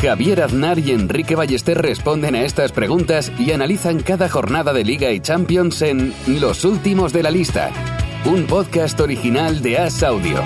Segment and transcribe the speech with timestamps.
[0.00, 5.10] Javier Aznar y Enrique Ballester responden a estas preguntas y analizan cada jornada de Liga
[5.10, 7.70] y Champions en Los Últimos de la Lista,
[8.24, 10.42] un podcast original de As Audio.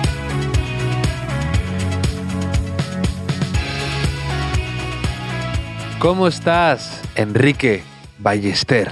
[5.99, 7.83] ¿Cómo estás, Enrique
[8.17, 8.89] Ballester?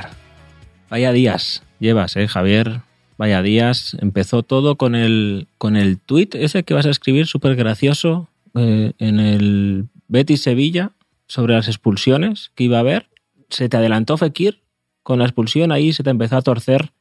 [0.89, 2.81] Vaya días llevas, ¿eh, Javier?
[3.17, 3.97] Vaya días.
[3.99, 8.93] Empezó todo con el, con el tweet ese que vas a escribir, súper gracioso, eh,
[8.99, 10.91] en el Betis Sevilla,
[11.25, 13.09] sobre las expulsiones que iba a haber.
[13.47, 14.61] Se te adelantó Fekir
[15.03, 16.91] con la expulsión, ahí se te empezó a torcer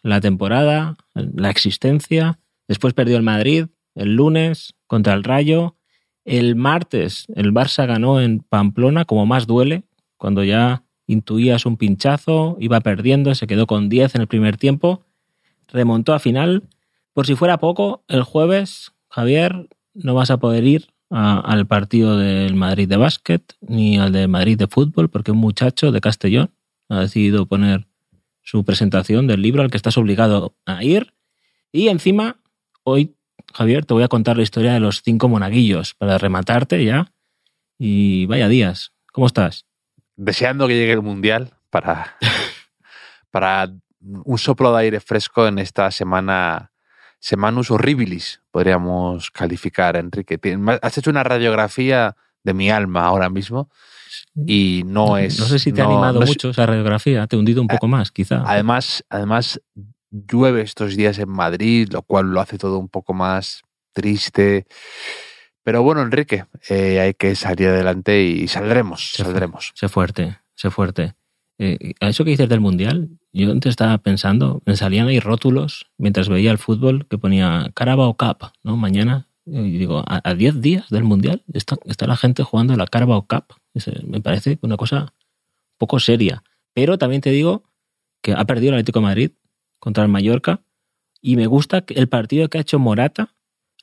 [0.00, 2.38] la temporada, la existencia.
[2.66, 5.76] Después perdió el Madrid el lunes contra el Rayo.
[6.24, 9.84] El martes el Barça ganó en Pamplona, como más duele,
[10.16, 15.04] cuando ya intuías un pinchazo, iba perdiendo, se quedó con 10 en el primer tiempo,
[15.68, 16.62] remontó a final.
[17.12, 22.56] Por si fuera poco, el jueves, Javier, no vas a poder ir al partido del
[22.56, 26.50] Madrid de básquet ni al de Madrid de fútbol, porque un muchacho de Castellón
[26.88, 27.86] ha decidido poner
[28.42, 31.14] su presentación del libro al que estás obligado a ir.
[31.70, 32.40] Y encima,
[32.82, 33.14] hoy
[33.52, 37.12] Javier, te voy a contar la historia de los cinco monaguillos para rematarte ya.
[37.78, 38.92] Y vaya días.
[39.12, 39.66] ¿Cómo estás?
[40.16, 42.16] Deseando que llegue el Mundial para,
[43.30, 46.72] para un soplo de aire fresco en esta semana,
[47.24, 50.38] semanus horribilis, podríamos calificar, Enrique.
[50.82, 53.70] Has hecho una radiografía de mi alma ahora mismo
[54.46, 55.40] y no es...
[55.40, 58.10] No sé si te ha animado mucho esa radiografía, te he hundido un poco más,
[58.10, 58.42] quizá.
[58.44, 59.58] Además, además
[60.10, 63.62] llueve estos días en Madrid, lo cual lo hace todo un poco más
[63.94, 64.66] triste.
[65.62, 69.72] Pero bueno, Enrique, eh, hay que salir adelante y saldremos, saldremos.
[69.74, 71.14] Sé fuerte, sé fuerte.
[71.56, 75.86] Eh, a eso que dices del Mundial, yo antes estaba pensando, me salían ahí rótulos
[75.98, 78.76] mientras veía el fútbol que ponía Carabao Cup, ¿no?
[78.76, 83.26] Mañana, y digo, a 10 días del Mundial está, está, la gente jugando la Carabao
[83.26, 83.44] Cup.
[84.06, 85.12] Me parece una cosa
[85.78, 86.44] poco seria.
[86.74, 87.64] Pero también te digo
[88.22, 89.30] que ha perdido el Atlético de Madrid
[89.78, 90.62] contra el Mallorca.
[91.20, 93.34] Y me gusta que el partido que ha hecho Morata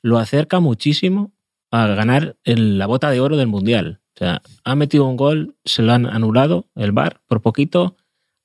[0.02, 1.32] lo acerca muchísimo
[1.70, 4.00] a ganar la bota de oro del Mundial.
[4.14, 7.96] O sea, ha metido un gol, se lo han anulado el VAR por poquito,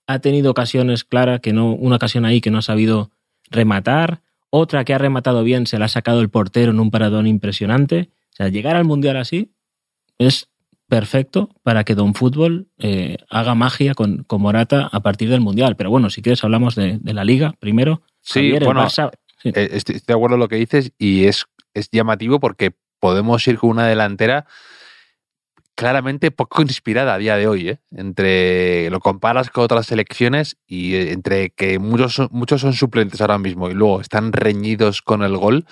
[0.07, 3.11] ha tenido ocasiones claras que no, una ocasión ahí que no ha sabido
[3.49, 7.27] rematar, otra que ha rematado bien se la ha sacado el portero en un paradón
[7.27, 8.09] impresionante.
[8.31, 9.51] O sea, llegar al Mundial así
[10.17, 10.49] es
[10.87, 15.75] perfecto para que Don Fútbol eh, haga magia con, con, Morata a partir del Mundial.
[15.75, 18.01] Pero bueno, si quieres hablamos de, la Liga primero.
[18.21, 18.87] Sí, bueno,
[19.43, 23.57] eh, Estoy, de acuerdo con lo que dices y es, es llamativo porque podemos ir
[23.57, 24.45] con una delantera
[25.77, 27.69] claramente poco inspirada a día de hoy.
[27.69, 27.79] ¿eh?
[27.91, 33.69] Entre lo comparas con otras selecciones y entre que muchos muchos son suplentes ahora mismo
[33.69, 35.65] y luego están reñidos con el gol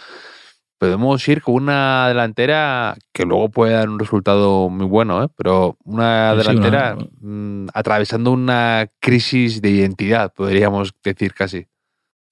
[0.78, 5.28] podemos ir con una delantera que luego puede dar un resultado muy bueno, ¿eh?
[5.36, 11.68] pero una delantera mm, atravesando una crisis de identidad, podríamos decir casi.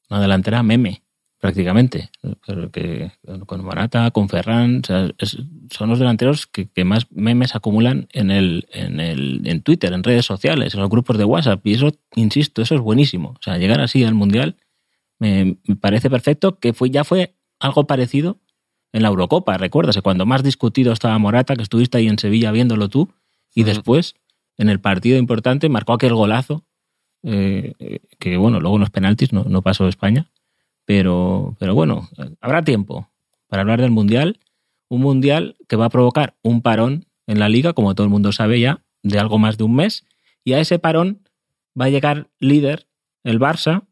[0.09, 1.02] Una delantera meme,
[1.43, 2.09] prácticamente.
[2.71, 3.11] Que,
[3.45, 9.41] con Marata, con Ferran, son los delanteros que, más memes acumulan en, el, en, el,
[9.43, 11.59] en Twitter, en redes sociales, en los grupos de WhatsApp.
[11.67, 13.31] Y eso, insisto, eso es buenísimo.
[13.31, 14.55] O sea, llegar así al Mundial
[15.19, 18.39] me, me parece perfecto, que fue, ya fue algo parecido
[18.93, 22.87] en la Eurocopa, recuérdase, cuando más discutido estaba Morata, que estuviste ahí en Sevilla viéndolo
[22.87, 23.11] tú,
[23.53, 24.15] y después,
[24.57, 26.63] en el partido importante, marcó aquel golazo,
[27.23, 30.29] eh, que bueno, luego en los penaltis no, no pasó España,
[30.85, 32.09] pero, pero bueno,
[32.41, 33.09] habrá tiempo
[33.47, 34.39] para hablar del Mundial,
[34.89, 38.31] un Mundial que va a provocar un parón en la liga, como todo el mundo
[38.31, 40.05] sabe ya, de algo más de un mes,
[40.43, 41.21] y a ese parón
[41.79, 42.87] va a llegar líder
[43.23, 43.87] el Barça,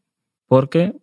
[0.46, 0.94] porque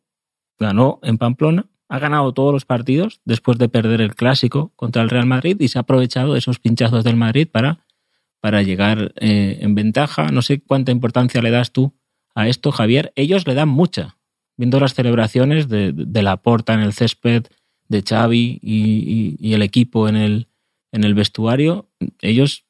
[0.59, 5.09] ganó en Pamplona, ha ganado todos los partidos después de perder el clásico contra el
[5.09, 7.85] Real Madrid y se ha aprovechado esos pinchazos del Madrid para,
[8.39, 10.29] para llegar eh, en ventaja.
[10.31, 11.95] No sé cuánta importancia le das tú
[12.35, 13.11] a esto, Javier.
[13.15, 14.17] Ellos le dan mucha,
[14.59, 17.45] viendo las celebraciones de, la porta en el césped,
[17.87, 20.49] de Xavi y, el equipo en el,
[20.91, 21.87] en el vestuario.
[22.21, 22.65] Ellos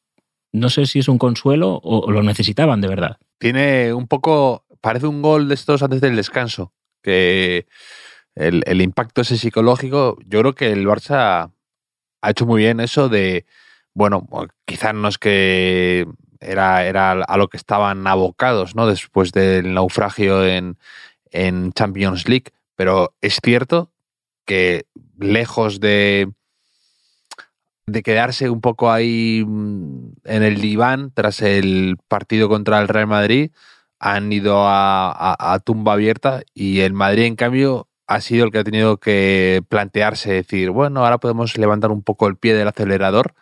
[0.51, 3.17] no sé si es un consuelo o, lo necesitaban de verdad.
[3.39, 7.65] Tiene un poco, parece un gol de estos antes del descanso, que
[8.35, 11.51] el, impacto ese psicológico, yo creo que el Barça
[12.21, 13.47] ha hecho muy bien eso de,
[13.95, 14.27] bueno,
[14.65, 16.05] quizás no es que
[16.39, 18.85] era, era a lo que estaban abocados, ¿no?
[18.85, 20.77] Después del naufragio en,
[21.31, 22.51] en Champions League.
[22.75, 23.91] Pero es cierto
[24.45, 24.85] que
[25.17, 26.31] lejos de,
[27.85, 33.07] de quedarse un poco ahí mm, en el diván tras el partido contra el Real
[33.07, 33.51] Madrid,
[33.99, 38.63] han ido a, tumba abierta y el Madrid, en cambio, ha sido el que ha
[38.63, 43.33] tenido que plantearse, decir, bueno, ahora podemos levantar un poco el pie del acelerador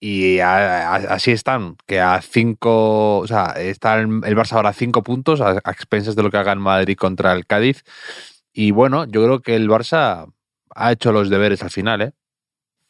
[0.00, 5.40] y así están, que a cinco, o sea, está el, Barça ahora a cinco puntos
[5.40, 7.84] a, expensas de lo que haga el Madrid contra el Cádiz.
[8.52, 10.32] Y bueno, yo creo que el Barça
[10.74, 12.12] ha hecho los deberes al final, ¿eh?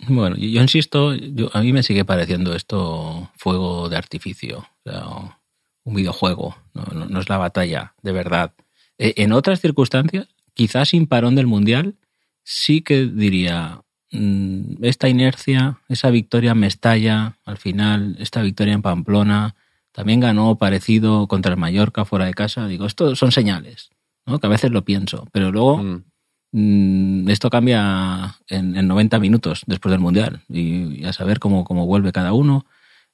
[0.07, 1.11] Bueno, yo insisto,
[1.53, 5.39] a mí me sigue pareciendo esto fuego de artificio, o sea,
[5.83, 8.53] un videojuego, no, es la batalla, de verdad.
[8.99, 11.97] E, en otras circunstancias, quizás sin parón del Mundial,
[12.45, 19.55] sí que diría, esta inercia, esa victoria en Mestalla, al final, esta victoria en Pamplona,
[19.93, 22.67] también ganó parecido contra el Mallorca fuera de casa.
[22.67, 23.91] Digo, esto son señales,
[24.27, 24.39] ¿no?
[24.39, 26.05] que a veces lo pienso, pero luego mm.
[26.53, 32.13] Mm, esto cambia en, 90 minutos después del Mundial y, a saber cómo, cómo, vuelve
[32.13, 32.65] cada uno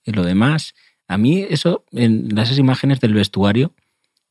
[0.05, 0.75] y lo demás.
[1.09, 3.73] A mí eso, en esas imágenes del vestuario,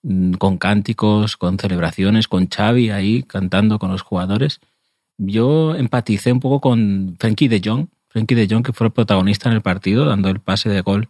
[0.03, 4.61] mm, con cánticos, con celebraciones, con Xavi ahí cantando con los jugadores,
[5.17, 9.49] yo empaticé un poco con Frenkie de Jong, Frenkie de Jong que fue el protagonista
[9.49, 11.07] en el partido, dando el pase de gol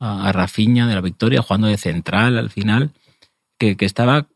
[0.00, 2.92] a, Rafinha de la victoria, jugando de central al final
[3.58, 4.26] que, estaba,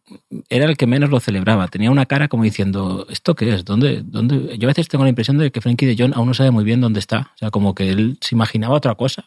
[0.48, 1.68] era el que menos lo celebraba.
[1.68, 3.64] Tenía una cara como diciendo, ¿esto qué es?
[3.64, 4.56] ¿Dónde, dónde?
[4.58, 6.64] Yo a veces tengo la impresión de que Frankie de Jong aún no sabe muy
[6.64, 7.32] bien dónde está.
[7.34, 9.26] O sea, como que él se imaginaba otra cosa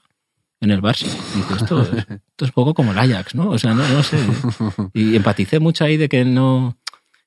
[0.60, 1.08] en el Barça.
[1.36, 3.50] Dice, esto, esto es poco como el Ajax, ¿no?
[3.50, 4.18] O sea, no, no sé.
[4.94, 6.78] Y empaticé mucho ahí de que no...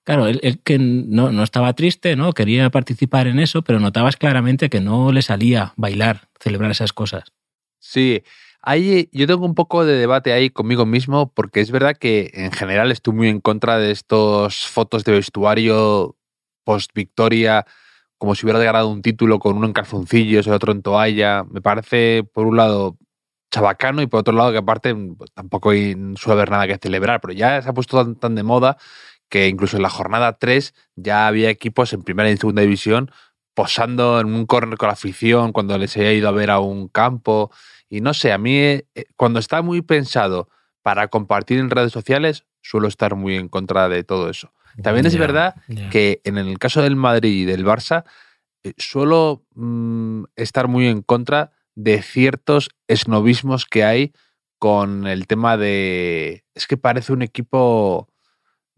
[0.05, 2.33] Claro, él, que no, no, estaba triste, ¿no?
[2.33, 7.33] Quería participar en eso, pero notabas claramente que no le salía bailar, celebrar esas cosas.
[7.79, 8.23] Sí,
[8.67, 12.51] Ahí yo tengo un poco de debate ahí conmigo mismo, porque es verdad que en
[12.51, 16.17] general estoy muy en contra de estos fotos de vestuario
[16.65, 17.67] post victoria,
[18.17, 21.45] como si hubiera ganado un título con uno en calzoncillos, el otro en toalla.
[21.45, 22.97] Me parece, por un lado,
[23.51, 24.97] chabacano y por otro lado, que aparte
[25.35, 28.79] tampoco suele haber nada que celebrar, pero ya se ha puesto tan, tan de moda
[29.29, 33.11] que incluso en la jornada 3 ya había equipos en primera y segunda división
[33.55, 36.89] posando en un córner con la afición cuando les haya ido a ver a un
[36.89, 37.51] campo.
[37.89, 38.85] Y no sé, a mí eh,
[39.17, 40.49] cuando está muy pensado
[40.83, 44.53] para compartir en redes sociales, suelo estar muy en contra de todo eso.
[44.83, 45.55] También es verdad
[45.93, 48.05] que en el caso del Madrid y del Barça,
[48.65, 54.13] eh, suelo mm, estar muy en contra de ciertos esnovismos que hay
[54.59, 56.45] con el tema de...
[56.55, 58.09] Es que parece un equipo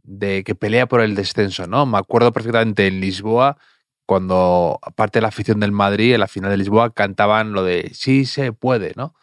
[0.07, 1.85] de que pelea por el descenso, ¿no?
[1.85, 3.59] Me acuerdo perfectamente en Lisboa
[4.07, 7.91] cuando aparte de la afición del Madrid, en la final de Lisboa, cantaban lo de
[7.93, 9.15] sí se puede, ¿no?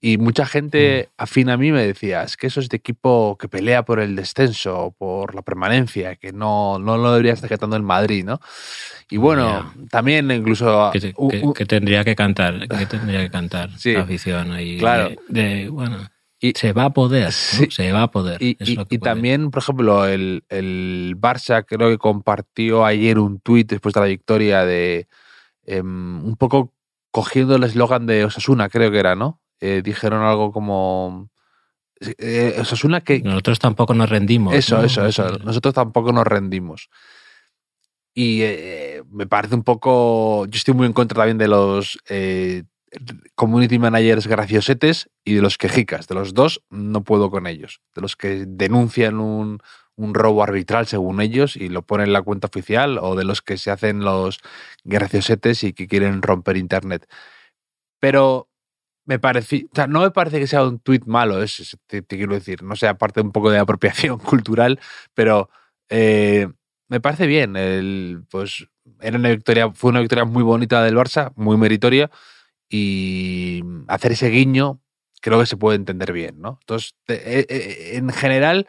[0.00, 1.22] Y mucha gente mm.
[1.22, 4.14] afín a mí me decía, es que eso es de equipo que pelea por el
[4.14, 8.40] descenso, por la permanencia, que no, no lo debería estar cantando el Madrid, ¿no?
[9.10, 10.92] Y bueno, también incluso...
[10.92, 14.78] Que, tendría que cantar, que tendría que cantar la afición ahí.
[14.78, 15.10] Claro.
[15.28, 15.98] de, bueno,
[16.40, 18.38] y, se va a poder, se va a poder.
[18.40, 18.54] Y,
[18.98, 24.06] también, por ejemplo, el, el, Barça creo que compartió ayer un tuit después de la
[24.06, 25.08] victoria de
[25.64, 26.74] em, un poco
[27.10, 29.40] cogiendo el eslogan de Osasuna, creo que era, ¿no?
[29.60, 31.30] Eh, dijeron algo como...
[32.00, 33.20] Eh, Osasuna que...
[33.20, 34.54] Nosotros tampoco nos rendimos.
[34.54, 35.38] Eso, eso, eso.
[35.38, 36.90] Nosotros tampoco nos rendimos.
[38.14, 40.46] Y eh, me parece un poco...
[40.46, 41.98] Yo estoy muy en contra también de los
[43.34, 46.08] community managers graciosetes y de los quejicas.
[46.08, 47.80] De los dos no puedo con ellos.
[47.94, 49.60] De los que denuncian un,
[49.96, 53.58] robo arbitral según ellos y lo ponen en la cuenta oficial o de los que
[53.58, 54.38] se hacen los
[54.84, 57.08] graciosetes y que quieren romper internet.
[58.00, 58.48] Pero
[59.06, 62.76] me parece, no me parece que sea un tuit malo, es, te, quiero decir, no
[62.76, 64.78] sé, aparte un poco de apropiación cultural,
[65.14, 65.50] pero
[65.88, 66.46] eh,
[66.88, 67.54] me parece bien.
[68.30, 68.68] Pues
[69.00, 72.08] era una victoria, fue una victoria muy bonita del Barça, muy meritoria
[72.68, 74.80] y hacer ese guiño
[75.20, 76.58] creo que se puede entender bien, ¿no?
[76.60, 78.68] Entonces, eh, eh, en general,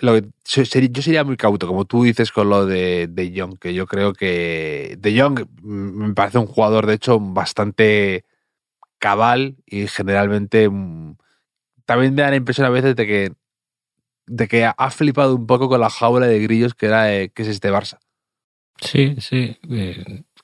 [0.00, 3.86] lo yo sería muy cauto, como tú dices con lo de, de Young, que yo
[3.86, 8.24] creo que De Jong me parece un jugador, de hecho, bastante
[8.98, 11.16] cabal y generalmente mm,
[11.84, 13.32] también me da la impresión a veces de que,
[14.26, 17.42] de que ha flipado un poco con la jaula de grillos que, era, eh, que
[17.42, 17.98] es este Barça.
[18.80, 19.58] Sí, sí.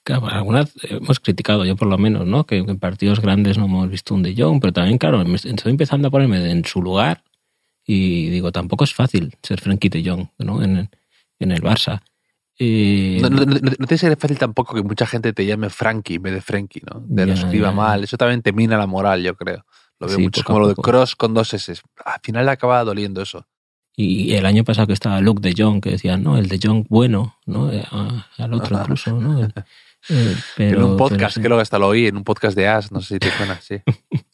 [0.05, 2.45] Claro, algunas hemos criticado, yo por lo menos, ¿no?
[2.45, 6.09] Que en partidos grandes no hemos visto un De Jong, pero también, claro, estoy empezando
[6.09, 7.23] a ponerme en su lugar
[7.87, 10.63] y digo, tampoco es fácil ser Frankie De Jong, ¿no?
[10.63, 10.91] En,
[11.39, 12.03] en el Barça.
[12.59, 16.23] No, no, no, no, te sería fácil tampoco que mucha gente te llame Frankie en
[16.23, 17.03] vez de Frankie, ¿no?
[17.05, 18.05] De lo escriba mal.
[18.05, 19.65] Eso también te mina la moral, yo creo.
[19.99, 21.75] Lo veo mucho como lo de Cross con dos S.
[22.05, 23.47] Al final le acaba doliendo eso.
[23.97, 26.87] Y el año pasado que estaba Luke de Jong, que decían, no, el de Jong
[26.89, 27.73] bueno, ¿no?
[27.73, 27.85] Eh,
[28.39, 29.49] al otro incluso, ¿no?
[30.09, 33.01] Eh, en un podcast, creo que hasta lo oí, en un podcast de As, no
[33.01, 33.77] sé si te suena, sí.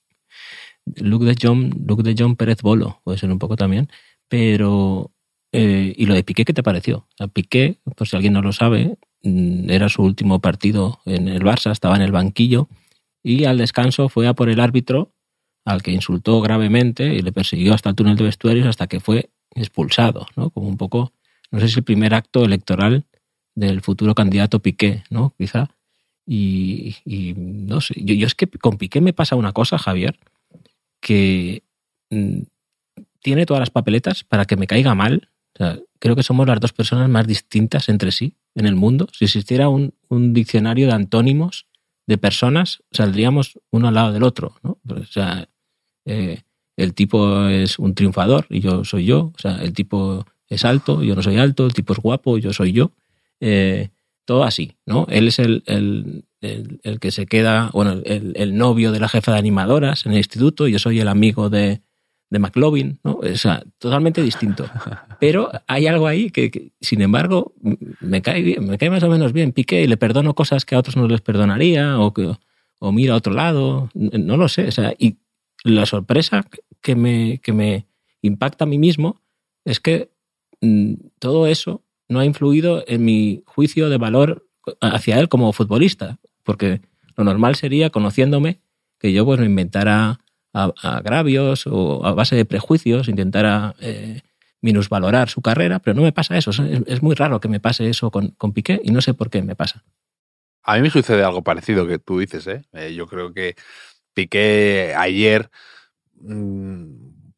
[0.96, 3.88] Luke de John, Luke de John Pérez Bolo, puede ser un poco también,
[4.28, 5.12] pero
[5.52, 7.06] eh, ¿y lo de Piqué qué te pareció?
[7.18, 11.42] O Piqué, por si alguien no lo sabe, mm, era su último partido en el
[11.42, 12.68] Barça, estaba en el banquillo
[13.22, 15.12] y al descanso fue a por el árbitro
[15.64, 19.30] al que insultó gravemente y le persiguió hasta el túnel de vestuarios hasta que fue
[19.54, 20.50] expulsado, ¿no?
[20.50, 21.12] Como un poco,
[21.50, 23.06] no sé si el primer acto electoral
[23.60, 25.34] del futuro candidato Piqué, ¿no?
[25.38, 25.70] Quizá.
[26.26, 26.94] Y,
[27.36, 30.18] no sé, yo, es que con Piqué me pasa una cosa, Javier,
[31.00, 31.64] que
[32.10, 32.42] mm,
[33.20, 35.28] tiene todas las papeletas para que me caiga mal.
[35.98, 39.08] creo que somos las dos personas más distintas entre sí en el mundo.
[39.12, 39.92] Si existiera un,
[40.32, 41.66] diccionario de antónimos
[42.06, 44.56] de personas, saldríamos uno al lado del otro.
[44.62, 44.78] ¿no?
[44.88, 45.48] O sea,
[46.06, 46.42] eh,
[46.76, 49.32] el tipo es un triunfador y yo soy yo.
[49.34, 51.66] O sea, el tipo es alto, yo no soy alto.
[51.66, 52.92] El tipo es guapo, yo soy yo.
[53.40, 53.88] Eh,
[54.24, 55.06] todo así, ¿no?
[55.10, 59.38] Él es el, el, el, que se queda, bueno, el, novio de la jefa de
[59.38, 61.82] animadoras en el instituto, yo soy el amigo de,
[62.30, 63.14] de McLovin, ¿no?
[63.14, 64.70] O sea, totalmente distinto.
[65.18, 67.54] Pero hay algo ahí que, sin embargo,
[68.00, 69.52] me cae bien, me cae más o menos bien.
[69.52, 72.32] Piqué y le perdono cosas que a otros no les perdonaría, o, que,
[72.78, 74.68] o mira a otro lado, no lo sé.
[74.68, 75.18] O sea, y
[75.64, 76.46] la sorpresa
[76.80, 77.86] que me, que me
[78.22, 79.20] impacta a mí mismo
[79.64, 80.10] es que
[80.60, 84.46] mm, todo eso no ha influido en mi juicio de valor
[84.80, 86.82] hacia él como futbolista, porque
[87.16, 88.60] lo normal sería, conociéndome,
[88.98, 90.18] que yo pues me inventara
[90.52, 94.22] agravios o a base de prejuicios, intentara eh,
[94.60, 96.50] minusvalorar su carrera, pero no me pasa eso.
[96.50, 99.42] Es, muy raro que me pase eso con, con, Piqué y no sé por qué
[99.42, 99.84] me pasa.
[100.64, 102.46] A mí me sucede algo parecido que tú dices.
[102.48, 102.62] ¿eh?
[102.72, 103.54] eh yo creo que
[104.12, 105.48] Piqué ayer
[106.16, 106.84] mm,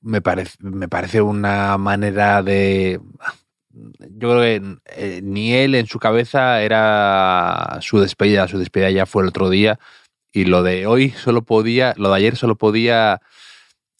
[0.01, 2.99] me, parece, me parece una manera de
[3.73, 4.63] yo creo que
[4.97, 9.51] eh, ni él en su cabeza era su despedida, su despedida ya fue el otro
[9.51, 9.79] día
[10.33, 13.21] y lo de hoy solo podía, lo de ayer solo podía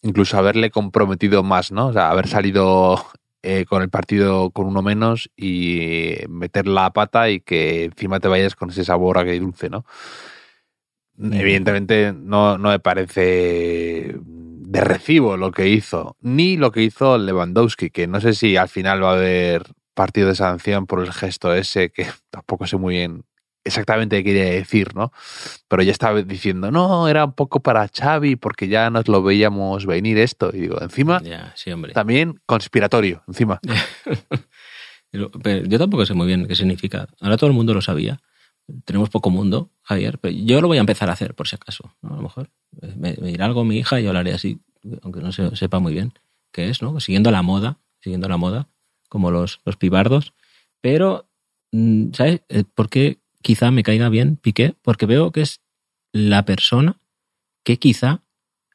[0.01, 1.87] incluso haberle comprometido más, ¿no?
[1.87, 3.05] O sea, haber salido
[3.41, 8.27] eh, con el partido con uno menos y meter la pata y que encima te
[8.27, 9.85] vayas con ese sabor agridulce, ¿no?
[11.17, 14.15] Evidentemente no, no me parece
[14.73, 18.69] de recibo lo que hizo, ni lo que hizo Lewandowski, que no sé si al
[18.69, 22.95] final va a haber partido de sanción por el gesto ese, que tampoco sé muy
[22.95, 23.23] bien
[23.63, 25.13] exactamente qué quería decir, ¿no?
[25.67, 29.85] Pero ya estaba diciendo, no, era un poco para Xavi porque ya nos lo veíamos
[29.85, 30.49] venir esto.
[30.51, 31.21] Y digo, encima,
[31.93, 33.59] también conspiratorio, encima.
[35.11, 37.07] yo tampoco sé muy bien qué significa.
[37.21, 38.19] Ahora todo el mundo lo sabía.
[38.85, 41.93] Tenemos poco mundo, Javier, pero yo lo voy a empezar a hacer por si acaso,
[42.01, 42.49] a lo mejor.
[42.95, 44.59] Me, dirá algo mi hija y yo hablaré así,
[45.01, 46.13] aunque no se, sepa muy bien
[46.51, 46.99] qué es, ¿no?
[46.99, 48.69] Siguiendo la moda, siguiendo la moda,
[49.09, 50.33] como los, los pibardos.
[50.79, 51.27] Pero,
[51.71, 54.75] mm, ¿sabes eh, por qué quizá me caiga bien Piqué?
[54.81, 55.61] Porque veo que es
[56.13, 57.01] la persona
[57.63, 58.23] que quizá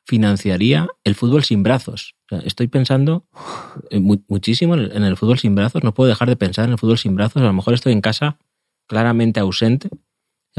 [0.05, 2.17] financiaría el fútbol sin brazos.
[2.45, 3.27] estoy pensando
[3.91, 6.99] eh, muchísimo en el fútbol sin brazos, no puedo dejar de pensar en el fútbol
[6.99, 8.39] sin brazos, a lo mejor estoy en casa
[8.89, 9.89] claramente ausente.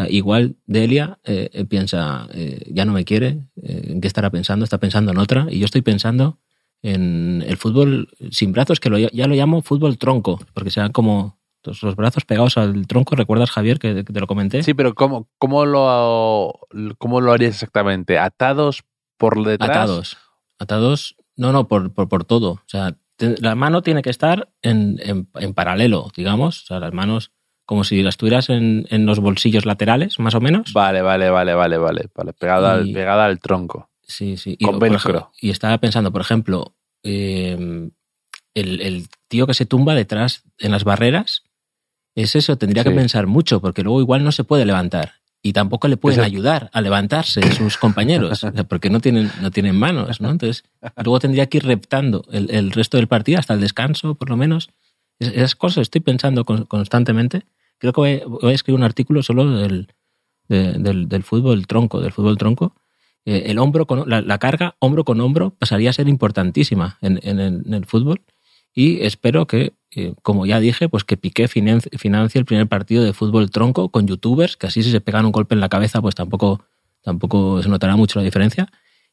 [0.08, 2.30] igual Delia eh, piensa,
[2.68, 4.64] ya no me quiere, ¿en qué estará pensando?
[4.64, 6.40] Está pensando en otra, y yo estoy pensando
[6.82, 11.96] en el fútbol sin brazos, que ya lo llamo fútbol tronco, porque sean como los
[11.96, 13.16] brazos pegados al tronco.
[13.16, 14.64] ¿Recuerdas, Javier, que, te lo comenté?
[14.64, 16.60] Sí, pero ¿cómo, cómo, lo,
[16.98, 18.18] ¿cómo lo harías exactamente?
[18.18, 18.84] ¿Atados
[19.18, 19.70] por detrás?
[19.70, 20.18] Atados.
[20.58, 22.52] Atados, no, no, por, por, todo.
[22.52, 25.00] O sea, la mano tiene que estar en,
[25.36, 26.64] en, paralelo, digamos.
[26.64, 27.32] O sea, las manos
[27.70, 30.74] como si las tuvieras en, en, los bolsillos laterales, más o menos.
[30.74, 32.10] Vale, vale, vale, vale, vale.
[32.16, 33.92] vale pegada, al, pegada al tronco.
[34.02, 34.56] Sí, sí.
[34.58, 34.80] Y, Con
[35.40, 36.74] y estaba pensando, por ejemplo,
[37.04, 37.92] em,
[38.56, 41.44] el, tío que se tumba detrás en las barreras,
[42.16, 45.12] es eso, tendría que pensar mucho, porque luego igual no se puede levantar.
[45.44, 50.22] Y tampoco le pueden ayudar a levantarse sus compañeros, porque no tienen, no tienen manos,
[50.22, 50.32] ¿no?
[50.32, 50.64] Entonces,
[50.96, 54.72] luego tendría que ir reptando el, resto del partido hasta el descanso, por lo menos.
[55.20, 57.46] esas cosas estoy pensando constantemente.
[57.80, 59.94] Creo que voy, a escribir un artículo solo del,
[60.48, 62.76] del, del fútbol tronco, del fútbol tronco,
[63.26, 67.86] eh, el hombro con, la, carga hombro con hombro pasaría a ser importantísima en, el,
[67.86, 68.22] fútbol
[68.74, 73.14] y espero que, eh, como ya dije, pues que Piqué financie, el primer partido de
[73.14, 76.16] fútbol tronco con youtubers, que así si se pegan un golpe en la cabeza pues
[76.16, 76.64] tampoco,
[77.04, 78.72] tampoco se notará mucho la diferencia.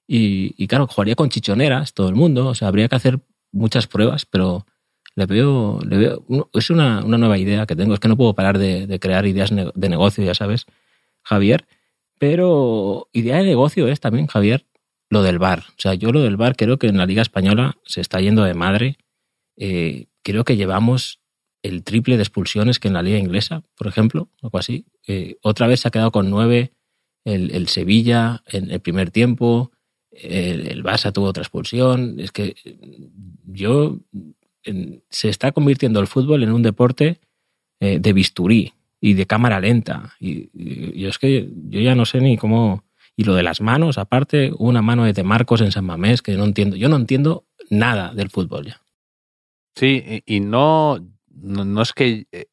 [0.08, 3.18] Y, claro, jugaría con chichoneras todo el mundo, o sea, habría que hacer
[3.50, 4.64] muchas pruebas, pero
[5.16, 8.58] le veo, le veo es una, nueva idea que tengo, es que no puedo parar
[8.58, 10.66] de, de crear ideas de negocio, ya sabes,
[11.22, 11.66] Javier,
[12.18, 14.66] pero idea de negocio es también, Javier,
[15.10, 15.64] lo del bar.
[15.70, 18.44] O sea, yo lo del bar creo que en la Liga Española se está yendo
[18.44, 18.98] de madre.
[19.56, 21.20] Eh, creo que llevamos
[21.62, 24.86] el triple de expulsiones que en la Liga Inglesa, por ejemplo, algo así.
[25.06, 26.72] Eh, otra vez se ha quedado con nueve
[27.24, 29.72] el, Sevilla en el primer tiempo.
[30.10, 32.20] El, el, Barça tuvo otra expulsión.
[32.20, 32.54] Es que
[33.44, 33.98] yo
[35.10, 37.20] se está convirtiendo el fútbol en un deporte
[37.80, 40.14] eh, de bisturí y de cámara lenta.
[40.20, 40.50] Y,
[41.06, 42.84] es que yo ya no sé ni cómo.
[43.18, 46.44] Y lo de las manos, aparte, una mano de Marcos en San Mamés, que no
[46.44, 46.76] entiendo.
[46.76, 48.82] Yo no entiendo nada del fútbol ya.
[49.74, 52.26] Sí, y no, no, es que.
[52.32, 52.46] Eh,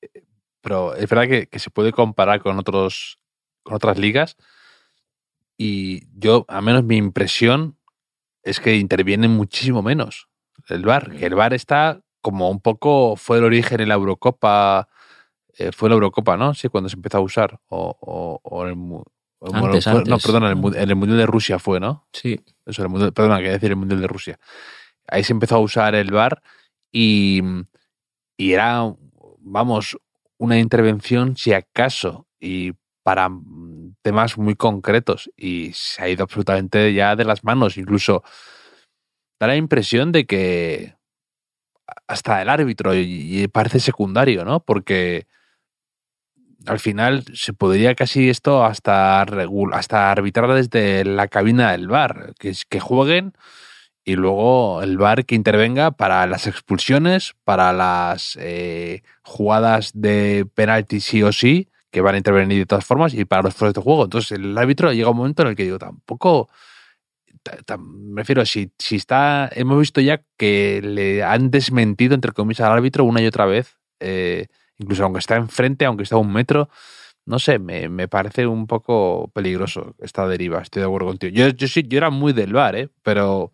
[0.61, 3.19] pero es verdad que, que, se puede comparar con otros
[3.63, 4.37] con otras ligas.
[5.57, 7.77] Y yo, al menos mi impresión,
[8.43, 10.27] es que interviene muchísimo menos
[10.69, 11.11] el VAR.
[11.11, 13.15] Que el VAR está como un poco.
[13.15, 14.87] Fue el origen en la Eurocopa
[15.57, 16.53] eh, fue la Eurocopa, ¿no?
[16.53, 17.59] Sí, cuando se empezó a usar.
[17.67, 18.75] O, o, el,
[19.53, 20.07] antes, antes.
[20.07, 22.07] No, perdona, en el, Mundial de Rusia fue, ¿no?
[22.11, 22.39] Sí.
[22.65, 24.39] Eso, el mundial, perdona, quería decir el Mundial de Rusia.
[25.07, 26.41] Ahí se empezó a usar el VAR
[26.91, 27.41] y,
[28.37, 28.93] y era,
[29.39, 29.97] vamos,
[30.37, 33.29] una intervención, si acaso, y para
[34.01, 35.29] temas muy concretos.
[35.37, 37.77] Y se ha ido absolutamente ya de las manos.
[37.77, 38.23] Incluso
[39.43, 40.95] da la impresión de que
[42.07, 44.61] hasta el árbitro y parece secundario, ¿no?
[44.61, 45.27] Porque
[46.65, 52.53] al final se podría casi esto hasta, hasta arbitrar desde la cabina del bar, que,
[52.69, 53.33] que jueguen
[54.05, 60.99] y luego el bar que intervenga para las expulsiones, para las eh, jugadas de penalti
[60.99, 63.81] sí o sí, que van a intervenir de todas formas, y para los fueros de
[63.81, 64.05] juego.
[64.05, 66.49] Entonces el árbitro llega un momento en el que digo, tampoco,
[67.79, 72.73] me refiero, si, si está, hemos visto ya que le han desmentido, entre comillas, al
[72.73, 73.77] árbitro una y otra vez.
[73.99, 74.47] Eh,
[74.77, 76.69] incluso aunque está enfrente, aunque está a un metro,
[77.25, 81.33] no sé, me, me, parece un poco peligroso esta deriva, estoy de acuerdo contigo.
[81.33, 82.89] Yo, yo sí, yo era muy del bar, ¿eh?
[83.01, 83.53] pero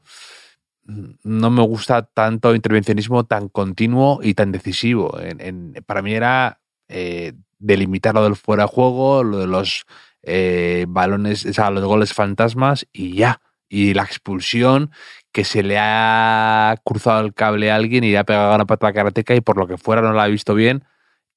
[1.23, 5.19] no me gusta tanto intervencionismo tan continuo y tan decisivo.
[5.19, 9.85] En, para mí era eh, delimitar lo del fuera de juego, lo de los
[10.23, 13.41] eh, balones, o sea, los goles fantasmas y ya.
[13.69, 14.91] Y la expulsión,
[15.31, 18.87] que se le ha cruzado el cable a alguien y le ha pegado una pata
[18.87, 20.83] a y por lo que fuera no la ha visto bien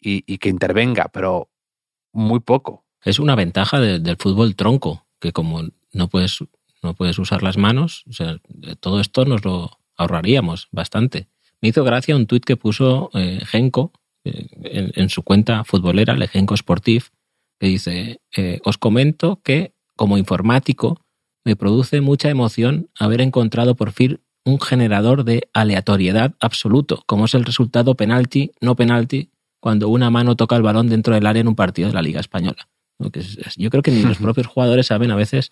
[0.00, 1.50] y, que intervenga, pero
[2.12, 2.84] muy poco.
[3.04, 6.38] Es una ventaja del fútbol tronco, que como no puedes,
[6.82, 8.04] no puedes usar las manos,
[8.80, 11.28] todo esto nos lo ahorraríamos bastante.
[11.60, 13.92] Me hizo gracia un tuit que puso eh, Genko
[14.24, 14.48] eh,
[14.94, 17.10] en, su cuenta futbolera, Le Genko Sportif,
[17.60, 21.00] que dice, eh, os comento que como informático
[21.44, 27.34] me produce mucha emoción haber encontrado por fin un generador de aleatoriedad absoluto, como es
[27.34, 31.48] el resultado penalti, no penalti, cuando una mano toca el balón dentro del área en
[31.48, 32.68] un partido de la Liga Española.
[33.56, 35.50] yo creo que ni los propios jugadores saben a veces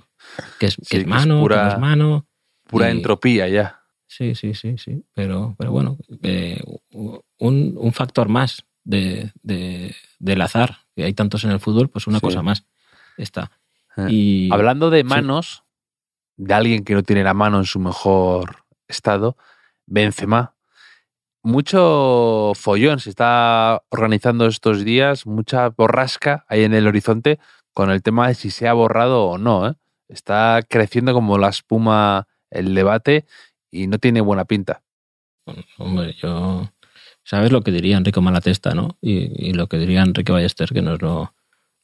[0.58, 2.26] que es, que es mano, que, es mano.
[2.66, 3.80] Pura entropía ya.
[4.06, 5.04] Sí, sí, sí, sí.
[5.14, 11.44] Pero, pero bueno, eh, un, un, factor más de, de, del azar, que hay tantos
[11.44, 12.64] en el fútbol, pues una cosa más
[13.16, 13.52] está.
[13.96, 15.62] Eh, y, Hablando de manos,
[16.44, 19.36] de alguien que no tiene la mano en su mejor estado,
[19.86, 20.54] Benzema
[21.42, 27.38] mucho follón se está organizando estos días, mucha borrasca ahí en el horizonte
[27.72, 29.68] con el tema de si se ha borrado o no.
[29.68, 29.74] ¿eh?
[30.08, 33.26] Está creciendo como la espuma el debate
[33.70, 34.82] y no tiene buena pinta.
[35.78, 36.70] Hombre, yo...
[37.22, 38.98] ¿Sabes lo que diría Enrique Malatesta, no?
[39.00, 41.34] Y, lo que diría Enrique Ballester, que no es, lo,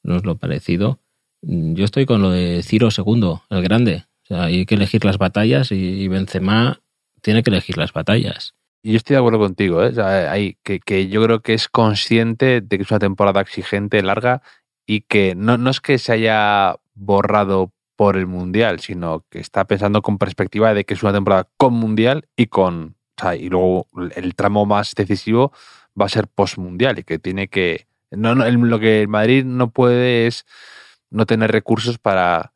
[0.02, 0.98] no es lo parecido.
[1.42, 4.06] Yo estoy con lo de Ciro II, el grande.
[4.26, 6.80] O sea, hay que elegir las batallas y Benzema
[7.22, 8.54] tiene que elegir las batallas.
[8.82, 9.92] Yo estoy de acuerdo contigo, ¿eh?
[10.00, 14.42] hay, que, yo creo que es consciente de que es una temporada exigente, larga,
[14.86, 19.64] y que no, no es que se haya borrado por el Mundial, sino que está
[19.64, 22.94] pensando con perspectiva de que es una temporada con Mundial y con.
[23.36, 25.52] Y luego el tramo más decisivo
[26.00, 27.88] va a ser post-Mundial y que tiene que.
[28.12, 30.46] No, no, lo que el Madrid no puede es
[31.10, 32.52] no tener recursos para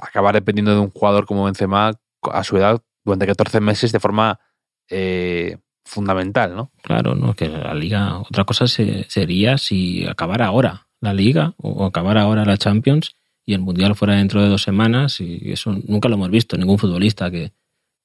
[0.00, 4.40] acabar dependiendo de un jugador como Benzema a su edad durante 14 meses de forma
[4.88, 6.70] eh, fundamental, ¿no?
[6.82, 12.22] Claro, no, que la liga, otra cosa sería si acabara ahora la liga o acabara
[12.22, 16.14] ahora la Champions y el Mundial fuera dentro de dos semanas y eso nunca lo
[16.14, 17.52] hemos visto, ningún futbolista que,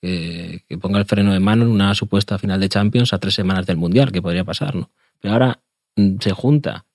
[0.01, 3.65] que, ponga el freno de mano en una supuesta final de Champions a tres semanas
[3.65, 4.89] del Mundial, que podría pasar, ¿no?
[5.19, 5.59] Pero ahora
[5.95, 6.85] mm, se junta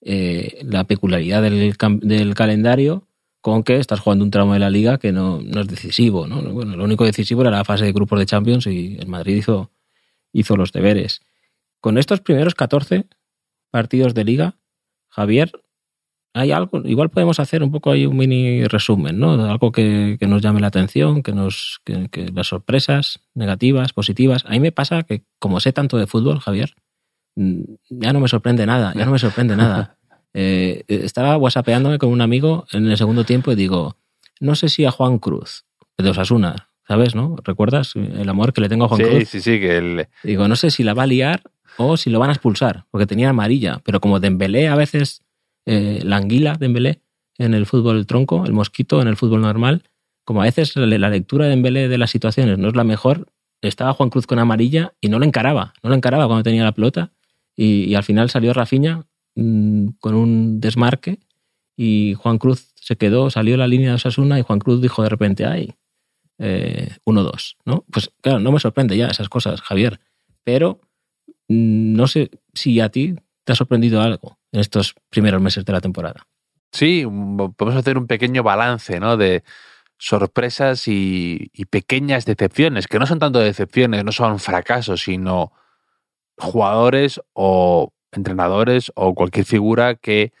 [0.00, 3.05] eh, la peculiaridad del, del calendario
[3.46, 6.26] con que estás jugando un tramo de la liga que no, es decisivo.
[6.26, 6.42] ¿no?
[6.52, 9.70] Bueno, lo único decisivo era la fase de grupos de Champions y el Madrid hizo,
[10.32, 11.20] hizo los deberes.
[11.80, 13.06] Con estos primeros 14
[13.70, 14.56] partidos de liga,
[15.08, 15.52] Javier,
[16.34, 19.34] hay algo, igual podemos hacer un poco ahí un mini resumen, ¿no?
[19.48, 24.44] Algo que, nos llame la atención, que nos, que, las sorpresas negativas, positivas.
[24.46, 26.74] A mí me pasa que como sé tanto de fútbol, Javier,
[27.36, 29.98] mm, ya no me sorprende nada, ya no me sorprende nada.
[30.38, 33.96] Eh, estaba whatsappeándome con un amigo en el segundo tiempo y digo,
[34.38, 35.64] no sé si a Juan Cruz,
[35.96, 37.36] de Osasuna, ¿sabes, no?
[37.42, 39.18] ¿Recuerdas el amor que le tengo a Juan Cruz?
[39.20, 40.08] Sí, sí, sí, que él...
[40.22, 41.42] Digo, no sé si la va a liar
[41.78, 45.22] o si lo van a expulsar, porque tenía amarilla, pero como Dembélé a veces
[45.64, 47.00] eh, la anguila de Dembélé
[47.38, 49.84] en el fútbol tronco, el mosquito en el fútbol normal,
[50.24, 53.26] como a veces la lectura de Dembélé de las situaciones no es la mejor,
[53.62, 56.72] estaba Juan Cruz con amarilla y no lo encaraba, no lo encaraba cuando tenía la
[56.72, 57.12] pelota
[57.56, 61.20] y, al final salió Rafiña mm, con un desmarque
[61.76, 65.08] y Juan Cruz se quedó, salió la línea de Osasuna y Juan Cruz dijo de
[65.08, 65.74] repente, ay,
[66.38, 67.84] 1-2, eh, ¿no?
[67.90, 70.00] Pues claro, no me sorprende ya esas cosas, Javier,
[70.44, 70.80] pero
[71.48, 75.72] mm, no sé si a ti te ha sorprendido algo en estos primeros meses de
[75.72, 76.26] la temporada.
[76.72, 77.06] Sí,
[77.56, 79.16] podemos hacer un pequeño balance ¿no?
[79.16, 79.44] de
[79.98, 85.52] sorpresas y, pequeñas decepciones, que no son tanto decepciones, no son fracasos, sino
[86.36, 90.32] jugadores o entrenadores o cualquier figura que,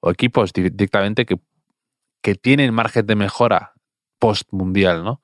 [0.00, 1.38] o equipos directamente que,
[2.22, 3.72] que tienen margen de mejora
[4.18, 5.22] post-mundial, ¿no?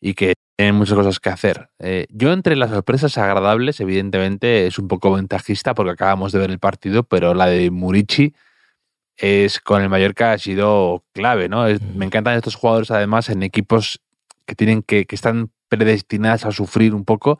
[0.00, 1.70] Y que tienen muchas cosas que hacer.
[1.78, 6.50] Eh, yo entre las sorpresas agradables, evidentemente, es un poco ventajista porque acabamos de ver
[6.50, 8.34] el partido, pero la de Murici
[9.16, 11.64] es con el Mallorca ha sido clave, ¿no?
[11.94, 14.00] me encantan estos jugadores además en equipos
[14.46, 17.38] que tienen que, que están predestinados a sufrir un poco,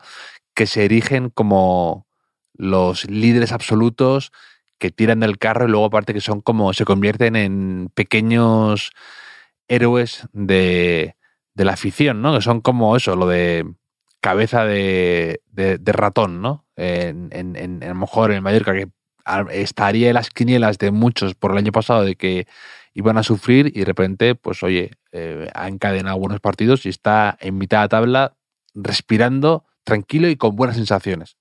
[0.53, 2.05] que se erigen como
[2.59, 4.31] los líderes absolutos
[4.77, 8.91] que tiran del carro y luego aparte que son como se convierten en pequeños
[9.67, 11.15] héroes de,
[11.55, 12.35] de la afición, ¿no?
[12.35, 13.65] Que son como eso, lo de
[14.19, 15.41] cabeza de,
[15.85, 16.65] ratón, ¿no?
[16.75, 18.89] En, en, a lo mejor en Mallorca, que
[19.51, 22.45] estaría en las quinielas de muchos por el año pasado de que
[22.93, 27.37] iban a sufrir y de repente, pues oye, eh, ha encadenado buenos partidos y está
[27.39, 28.35] en mitad de tabla
[28.73, 31.38] respirando tranquilo y con buenas sensaciones.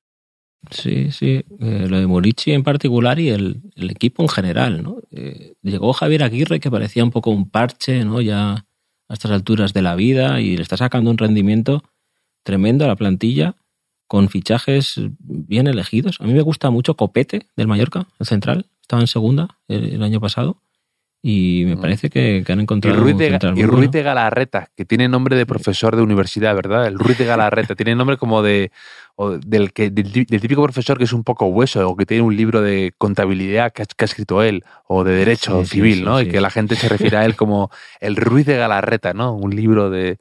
[0.71, 4.99] Sí, sí, eh, lo de Morici en particular y el, equipo en general, ¿no?
[5.11, 8.21] Eh, llegó Javier Aguirre que parecía un poco un parche, ¿no?
[8.21, 8.67] Ya
[9.09, 11.83] a estas alturas de la vida y le está sacando un rendimiento
[12.43, 13.57] tremendo a la plantilla
[14.07, 16.21] con fichajes bien elegidos.
[16.21, 20.21] A mí me gusta mucho Copete del Mallorca, el central, estaba en segunda el, año
[20.21, 20.63] pasado
[21.21, 25.09] y me parece que, han encontrado y Ruiz, de, y Ruiz de Galarreta, que tiene
[25.09, 26.87] nombre de profesor de universidad, ¿verdad?
[26.87, 28.71] El Ruiz de Galarreta tiene nombre como de
[29.45, 32.63] del, que, del, típico profesor que es un poco hueso o que tiene un libro
[32.63, 36.21] de contabilidad que ha, escrito él o de derecho civil, ¿no?
[36.21, 39.35] y que la gente se refiere a él como el Ruiz de Galarreta, ¿no?
[39.35, 40.19] Un libro de,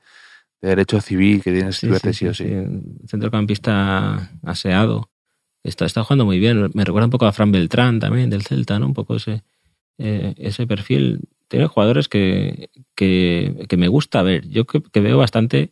[0.62, 2.46] derecho civil que tiene sí, sí, sí,
[3.06, 5.12] Centrocampista aseado.
[5.64, 6.72] Está, está jugando muy bien.
[6.74, 8.88] Me recuerda un poco a Fran Beltrán también del Celta, ¿no?
[8.88, 9.44] Un poco ese,
[9.98, 11.22] eh, ese perfil.
[11.48, 14.48] Tiene jugadores que, que, me gusta ver.
[14.50, 15.72] Yo que, veo bastante.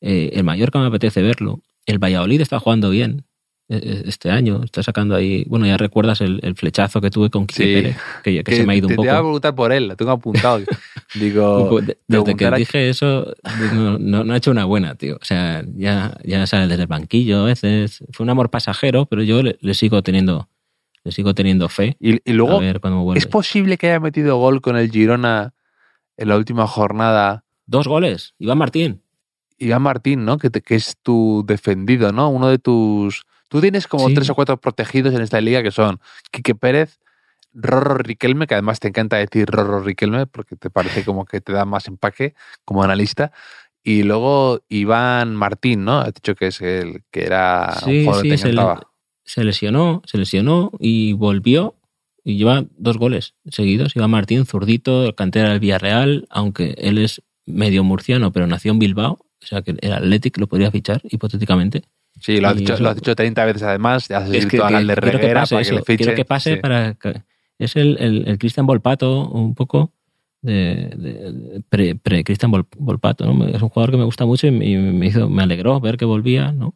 [0.00, 3.24] Eh, el Mallorca me apetece verlo el Valladolid está jugando bien
[3.68, 4.62] e, e, este año.
[4.62, 5.44] Está sacando ahí.
[5.48, 8.88] Bueno, ya recuerdas el, flechazo que tuve con Quique Pérez, que, se me ha ido
[8.88, 9.02] un poco.
[9.02, 10.60] Te iba a preguntar por él, lo tengo apuntado.
[11.14, 11.80] Digo.
[12.06, 13.34] Desde que dije eso,
[13.98, 15.16] no, ha hecho una buena, tío.
[15.16, 18.04] O sea, ya, ya sale desde el banquillo a veces.
[18.12, 20.48] Fue un amor pasajero, pero yo le, sigo teniendo.
[21.04, 21.96] Le sigo teniendo fe.
[22.00, 22.60] Y, luego,
[23.14, 25.54] ¿es posible que haya metido gol con el Girona
[26.16, 27.44] en la última jornada?
[27.66, 29.02] Dos goles, Iván Martín.
[29.58, 30.38] Iván Martín, ¿no?
[30.38, 32.28] Que, que es tu defendido, ¿no?
[32.30, 33.24] Uno de tus...
[33.48, 36.98] Tú tienes como tres o cuatro protegidos en esta liga que son Quique Pérez,
[37.52, 41.52] Rorro Riquelme, que además te encanta decir Rorro Riquelme porque te parece como que te
[41.52, 42.34] da más empaque
[42.64, 43.32] como analista.
[43.82, 46.00] Y luego Iván Martín, ¿no?
[46.00, 48.87] Has dicho que es el que era un jugador que te encantaba.
[49.28, 51.76] Se, lesionó, se lesionó y volvió
[52.24, 53.94] y lleva dos goles seguidos.
[53.94, 59.18] Iván Martín, zurdito, cantera del Villarreal, aunque él es medio murciano, pero nació en Bilbao
[59.42, 61.82] o sea, que el Athletic lo podría fichar, hipotéticamente.
[62.20, 64.10] Sí, lo has, dicho, lo has dicho 30 veces además.
[64.10, 65.96] Has es que, al de Reguera para que le fiche.
[65.96, 66.96] Quiero que pase para...
[67.58, 69.92] es el, el, el Cristian Volpato, un poco
[70.42, 73.32] de, de pre, pre Cristian Volpato.
[73.32, 73.46] ¿no?
[73.46, 76.50] Es un jugador que me gusta mucho y me, hizo, me alegró ver que volvía,
[76.50, 76.74] ¿no?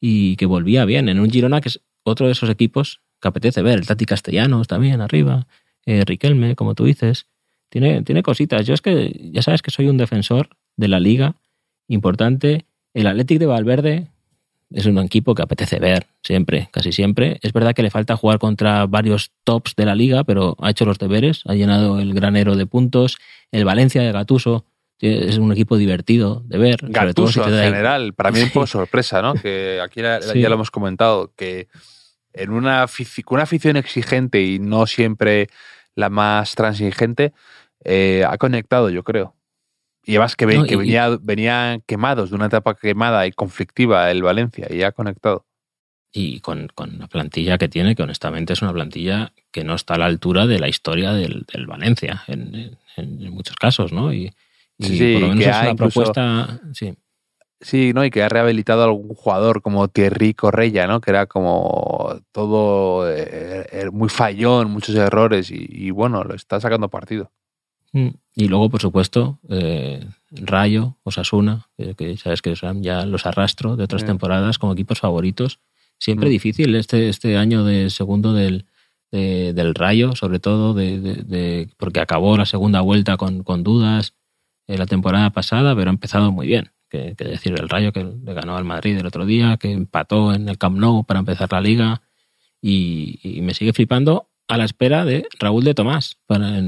[0.00, 3.62] Y que volvía bien en un Girona que es otro de esos equipos que apetece
[3.62, 3.78] ver.
[3.78, 5.46] El Tati Castellanos también arriba,
[5.84, 7.26] eh, Riquelme, como tú dices.
[7.68, 8.66] Tiene, tiene cositas.
[8.66, 11.36] Yo es que ya sabes que soy un defensor de la liga
[11.88, 12.66] importante.
[12.94, 14.08] El Athletic de Valverde
[14.70, 17.38] es un equipo que apetece ver siempre, casi siempre.
[17.42, 20.84] Es verdad que le falta jugar contra varios tops de la liga, pero ha hecho
[20.84, 23.16] los deberes, ha llenado el granero de puntos.
[23.52, 24.64] El Valencia de Gatuso
[25.00, 26.76] es un equipo divertido de ver.
[26.82, 29.34] Gatuso en general, para mí un poco sorpresa, ¿no?
[29.34, 31.68] Que aquí ya lo hemos comentado, que
[32.32, 32.86] en una,
[33.30, 35.48] una afición exigente y no siempre
[35.94, 37.32] la más transigente,
[37.84, 39.34] eh, ha conectado, yo creo.
[40.04, 44.68] Y además que, que venía, venían quemados de una etapa quemada y conflictiva el Valencia
[44.70, 45.46] y ha conectado.
[46.12, 49.94] Y con, con, la plantilla que tiene, que honestamente es una plantilla que no está
[49.94, 54.12] a la altura de la historia del, del Valencia en, en, muchos casos, ¿no?
[54.12, 54.32] Y,
[54.78, 56.60] sí, por lo menos es una propuesta.
[56.72, 56.94] Sí.
[57.60, 58.04] Sí, ¿no?
[58.04, 61.00] Y que ha rehabilitado a algún jugador como Thierry Correia, ¿no?
[61.00, 66.60] Que era como todo eh, eh, muy fallón, muchos errores y, y, bueno, lo está
[66.60, 67.32] sacando partido.
[67.92, 68.08] Mm.
[68.34, 74.04] Y luego, por supuesto, eh, Rayo, Osasuna, que sabes que ya los arrastro de otras
[74.04, 75.60] temporadas como equipos favoritos.
[75.98, 76.32] Siempre mm.
[76.32, 78.66] difícil este, este año de segundo del,
[79.10, 84.15] del Rayo, sobre todo de, porque acabó la segunda vuelta con, con dudas
[84.66, 86.70] la temporada pasada, pero ha empezado muy bien.
[86.88, 90.48] Que, decir, el Rayo que le ganó al Madrid el otro día, que empató en
[90.48, 92.02] el Camp Nou para empezar la liga
[92.62, 96.62] y, me sigue flipando a la espera de Raúl de Tomás para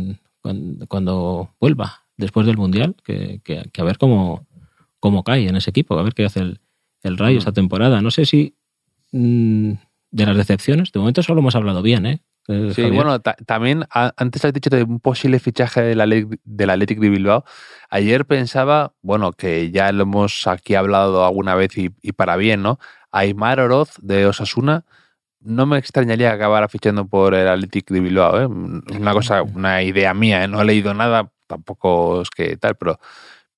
[0.88, 3.40] cuando, vuelva después del Mundial, que,
[3.78, 4.46] a ver cómo,
[4.98, 6.60] cómo cae en ese equipo, a ver qué hace el,
[7.02, 7.38] el Rayo mm.
[7.38, 8.02] esta temporada.
[8.02, 8.56] No sé si
[9.12, 9.72] mm,
[10.10, 12.20] de las decepciones, de momento solo hemos hablado bien, ¿eh?
[12.74, 17.44] Sí, bueno, también antes has dicho de un posible fichaje del, del Athletic de Bilbao.
[17.90, 22.78] Ayer pensaba, bueno, que ya lo hemos aquí hablado alguna vez y, para bien, ¿no?
[23.12, 24.86] Aymar Oroz de Osasuna,
[25.40, 28.46] no me extrañaría que acabara fichando por el Athletic de Bilbao, ¿eh?
[28.46, 30.48] Una cosa, una idea mía, ¿eh?
[30.48, 32.98] No he leído nada, tampoco es que tal, pero,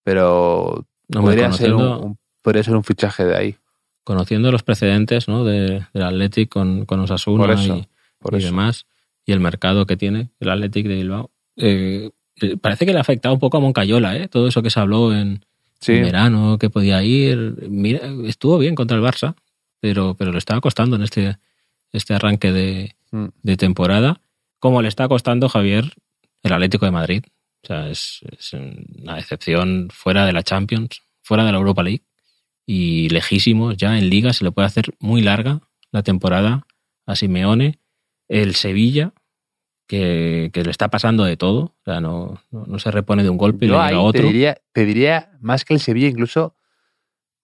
[0.03, 3.57] pero podría, ser un, podría ser un fichaje de ahí.
[4.03, 5.45] Conociendo los precedentes, ¿no?
[5.45, 7.87] De, del Athletic con, con Osasuna y
[8.33, 8.87] y demás,
[9.25, 11.31] y el mercado que tiene el Athletic de Bilbao.
[11.57, 14.29] Eh, eh, parece que le ha afectado un poco a Moncayola, ¿eh?
[14.29, 15.45] todo eso que se habló en,
[15.87, 17.69] verano, que podía ir.
[17.69, 19.35] Mira, estuvo bien contra el Barça,
[19.81, 21.39] pero, pero le estaba costando en este,
[21.93, 23.27] este arranque de, mm.
[23.43, 24.21] de temporada,
[24.59, 25.93] como le está costando Javier
[26.43, 27.25] el Atlético de Madrid.
[27.63, 32.05] O sea, es, es, una decepción fuera de la Champions, fuera de la Europa League
[32.67, 34.33] y lejísimos ya en Liga.
[34.33, 35.61] Se le puede hacer muy larga
[35.93, 36.67] la temporada
[37.07, 37.79] a Simeone
[38.31, 39.13] el Sevilla,
[39.89, 43.67] que, le está pasando de todo, o sea, no, no, se repone de un golpe
[43.67, 44.23] y le llega otro.
[44.73, 46.55] Te diría, más que el Sevilla, incluso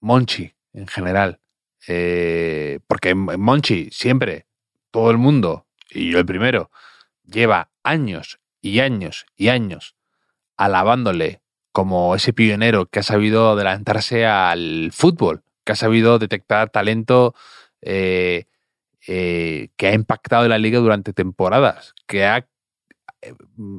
[0.00, 1.40] Monchi en general.
[1.88, 4.46] Eh, porque Monchi siempre,
[4.92, 6.70] todo el mundo, y yo el primero,
[7.24, 9.96] lleva años y años y años
[10.56, 17.34] alabándole como ese pionero que ha sabido adelantarse al fútbol, que ha sabido detectar talento
[17.82, 18.44] eh,
[19.06, 22.46] eh, que ha impactado en la liga durante temporadas, que ha,
[23.22, 23.34] eh,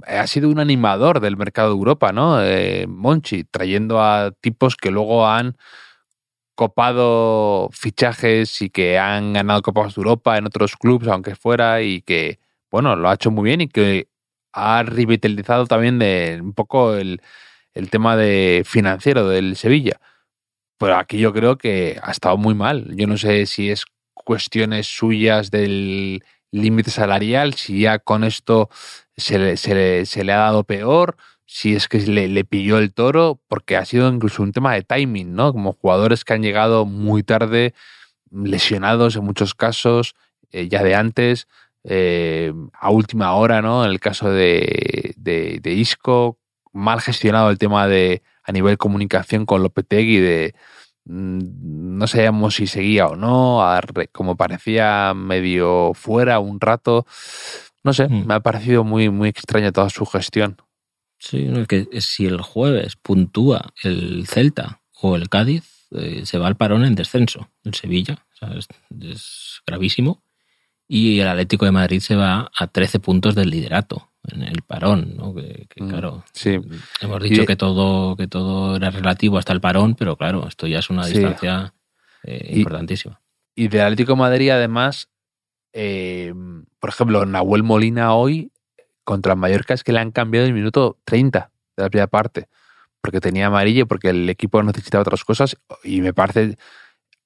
[0.07, 2.41] ha sido un animador del mercado de Europa, ¿no?
[2.43, 5.57] Eh, Monchi, trayendo a tipos que luego han
[6.55, 12.01] copado fichajes y que han ganado Copas de Europa en otros clubes, aunque fuera, y
[12.01, 12.39] que,
[12.71, 14.07] bueno, lo ha hecho muy bien y que
[14.53, 17.21] ha revitalizado también de un poco el,
[17.75, 19.99] el tema de financiero del Sevilla.
[20.79, 22.95] Pero aquí yo creo que ha estado muy mal.
[22.95, 23.85] Yo no sé si es
[24.27, 28.69] cuestiones suyas del límite salarial, si ya con esto
[29.15, 33.39] se le, se le, ha dado peor, si es que le, le, pilló el toro,
[33.47, 35.53] porque ha sido incluso un tema de timing, ¿no?
[35.53, 37.73] Como jugadores que han llegado muy tarde,
[38.29, 40.13] lesionados en muchos casos,
[40.51, 41.47] eh, ya de antes,
[41.85, 43.85] eh, a última hora, ¿no?
[43.85, 46.37] En el caso de, de, de, Isco,
[46.73, 50.53] mal gestionado el tema de a nivel comunicación con Lopetegui de
[51.07, 53.63] no sabíamos si seguía o no,
[54.11, 57.05] como parecía medio fuera un rato.
[57.83, 58.27] No sé, mm.
[58.27, 60.57] me ha parecido muy, muy extraña toda su gestión.
[61.19, 66.57] Sí, que si el jueves puntúa el Celta o el Cádiz, eh, se va al
[66.57, 68.25] parón en descenso, en Sevilla.
[69.01, 70.23] es, gravísimo.
[70.87, 75.15] Y el Atlético de Madrid se va a 13 puntos del liderato en el parón,
[75.15, 75.33] ¿no?
[75.33, 76.59] Que, mm, claro, sí.
[77.01, 80.79] hemos dicho que todo que todo era relativo hasta el parón, pero claro, esto ya
[80.79, 81.73] es una distancia
[82.23, 83.21] eh, importantísima.
[83.55, 85.09] Y de Atlético de Madrid, además,
[85.73, 86.33] eh,
[86.79, 88.51] por ejemplo, Nahuel Molina hoy
[89.03, 92.47] contra Mallorca es que le han cambiado el minuto 30 de la primera parte,
[93.01, 96.57] porque tenía amarillo, porque el equipo necesitaba otras cosas, y me parece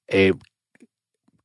[0.06, 0.32] eh,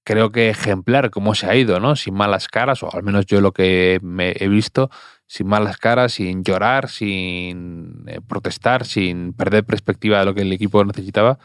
[0.07, 1.97] creo que ejemplar cómo se ha ido, ¿no?
[1.97, 4.89] Sin malas caras, o al menos yo lo que me he visto,
[5.27, 10.53] sin malas caras, sin llorar, sin eh, protestar, sin perder perspectiva de lo que el
[10.53, 11.37] equipo necesitaba.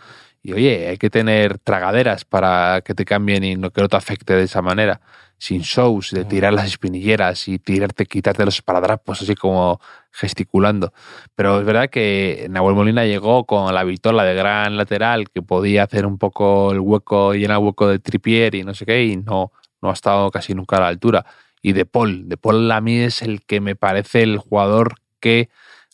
[0.43, 3.97] Y oye, hay que tener tragaderas para que te cambien y no que no te
[3.97, 5.01] afecte de esa manera.
[5.39, 9.81] Sin shows, de tirar las espinilleras y tirarte, quitarte los paradrapos así como
[10.13, 10.93] gesticulando.
[11.35, 15.85] Pero es verdad que Nahuel Molina llegó con la vitola de gran lateral que podía
[15.85, 19.17] hacer un poco el hueco, llenar el hueco de Tripier y no sé qué, y
[19.17, 21.27] no, no ha estado casi nunca a la altura
[21.63, 22.29] y De Paul.
[22.29, 25.49] De Paul a mí es el que me parece el jugador que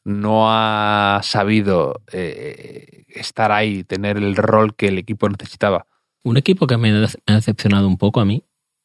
[0.05, 5.87] no ha sabido eh, estar ahí, tener el rol que el equipo necesitaba.
[6.23, 6.91] Un equipo que me
[7.27, 8.43] ha decepcionado un poco a mí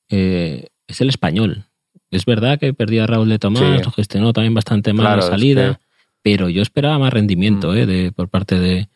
[0.10, 1.66] eh, es el español.
[2.12, 5.80] Es verdad que perdió a Raúl de Tomás, lo gestionó también bastante mal la salida,
[6.22, 7.78] pero yo esperaba más rendimiento mm.
[7.78, 8.90] eh, de, por parte de,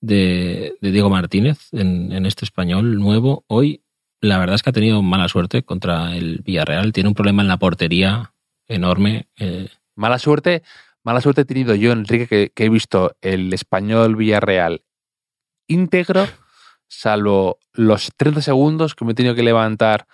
[0.00, 3.44] de, Diego Martínez en, este español nuevo.
[3.46, 3.82] Hoy,
[4.20, 6.92] la verdad es que ha tenido mala suerte contra el Villarreal.
[6.92, 8.32] Tiene un problema en la portería
[8.66, 9.28] enorme.
[9.38, 9.68] Eh.
[9.94, 10.62] Mala suerte,
[11.02, 14.82] mala suerte he tenido yo, Enrique, que, he visto el español Villarreal
[15.66, 16.26] íntegro,
[16.86, 20.06] salvo los 30 segundos que me he tenido que levantar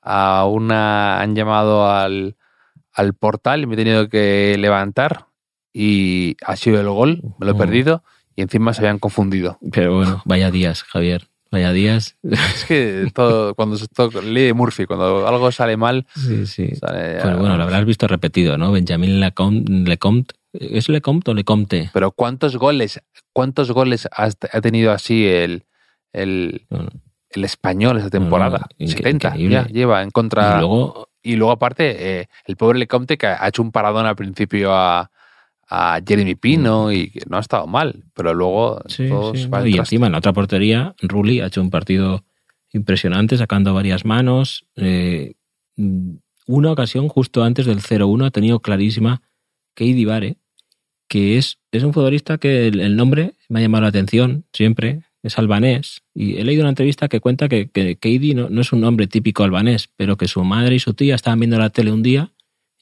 [0.00, 1.20] a una.
[1.20, 2.36] Han llamado al,
[2.92, 5.26] al portal y me he tenido que levantar
[5.72, 8.02] y ha sido el gol, me lo he perdido
[8.34, 9.58] y encima se habían confundido.
[9.72, 11.28] Pero bueno, vaya días, Javier.
[11.52, 12.16] Vaya días.
[12.22, 16.06] Es que todo, cuando se toca, lee Murphy, cuando algo sale mal.
[16.16, 16.72] Sí, sí.
[16.80, 18.72] Pero bueno, lo habrás visto repetido, ¿no?
[18.72, 20.34] Benjamin Lecomte.
[20.54, 21.90] ¿Es Lecomte o Lecomte?
[21.92, 23.02] Pero ¿cuántos goles,
[23.34, 25.64] cuántos goles ha tenido así el,
[26.14, 26.66] el,
[27.30, 28.66] el español esa temporada?
[28.78, 30.56] 70 ya lleva en contra.
[30.56, 34.16] Y luego, y luego aparte, eh, el pobre Lecomte que ha hecho un paradón al
[34.16, 35.11] principio a,
[35.74, 36.92] a Jeremy Pino mm.
[36.92, 39.08] y que no ha estado mal, pero luego sí,
[39.64, 42.24] y encima en la otra portería Rulli ha hecho un partido
[42.74, 44.66] impresionante sacando varias manos.
[44.76, 45.32] Eh,
[46.46, 49.22] una ocasión justo antes del 0-1 ha tenido clarísima
[49.74, 50.36] Keidi Vare,
[51.08, 55.38] que es, es un futbolista que el, nombre me ha llamado la atención siempre, es
[55.38, 56.02] albanés.
[56.14, 59.06] Y he leído una entrevista que cuenta que, que Keidi no, no es un nombre
[59.06, 62.32] típico albanés, pero que su madre y su tía estaban viendo la tele un día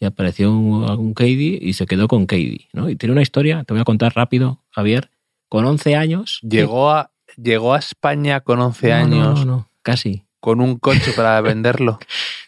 [0.01, 2.69] y apareció un, un y se quedó con Katie.
[2.73, 2.89] ¿no?
[2.89, 5.11] Y tiene una historia, te voy a contar rápido, Javier.
[5.51, 6.41] Con 11 años.
[6.43, 9.41] Llegó a, llegó a España con 11 años.
[9.41, 10.25] No, no, casi.
[10.41, 11.99] Con un coche para venderlo.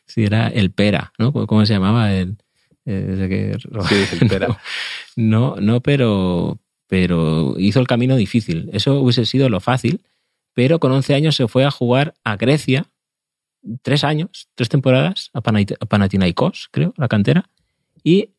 [0.07, 1.33] sí, era el Pera, ¿no?
[1.33, 2.11] ¿Cómo se llamaba?
[2.15, 2.39] El,
[2.87, 3.59] que...
[3.89, 4.59] Sí, el Pera.
[5.17, 8.71] No, no, pero, pero hizo el camino difícil.
[8.73, 10.01] Eso hubiese sido lo fácil,
[10.55, 12.87] pero con 11 años se fue a jugar a Grecia
[13.83, 17.49] tres años, tres temporadas a, Panathinaikos, creo, la cantera,
[18.03, 18.31] y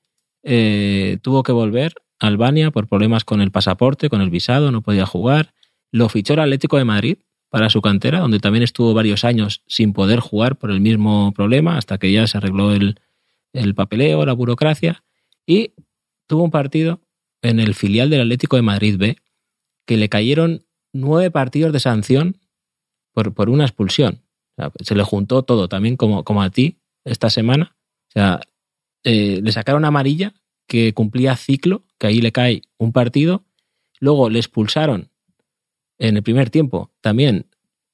[0.44, 4.82] eh, tuvo que volver a Albania por problemas con el pasaporte, con el visado, no
[4.82, 5.54] podía jugar.
[5.92, 7.18] Lo fichó el Atlético de Madrid
[7.50, 11.78] para su cantera, donde también estuvo varios años sin poder jugar por el mismo problema,
[11.78, 13.00] hasta que ya se arregló el,
[13.54, 15.04] el papeleo, la burocracia,
[15.46, 15.74] y
[16.28, 17.02] tuvo un partido
[17.42, 19.18] en el filial del Atlético de Madrid B,
[19.86, 22.38] que le cayeron nueve partidos de sanción
[23.14, 24.23] por una expulsión
[24.82, 27.76] se le juntó todo, también como, como a ti esta semana.
[28.10, 28.40] O sea,
[29.04, 30.34] eh, le sacaron amarilla
[30.68, 33.44] que cumplía ciclo, que ahí le cae un partido.
[34.00, 35.10] Luego le expulsaron
[35.98, 37.48] en el primer tiempo también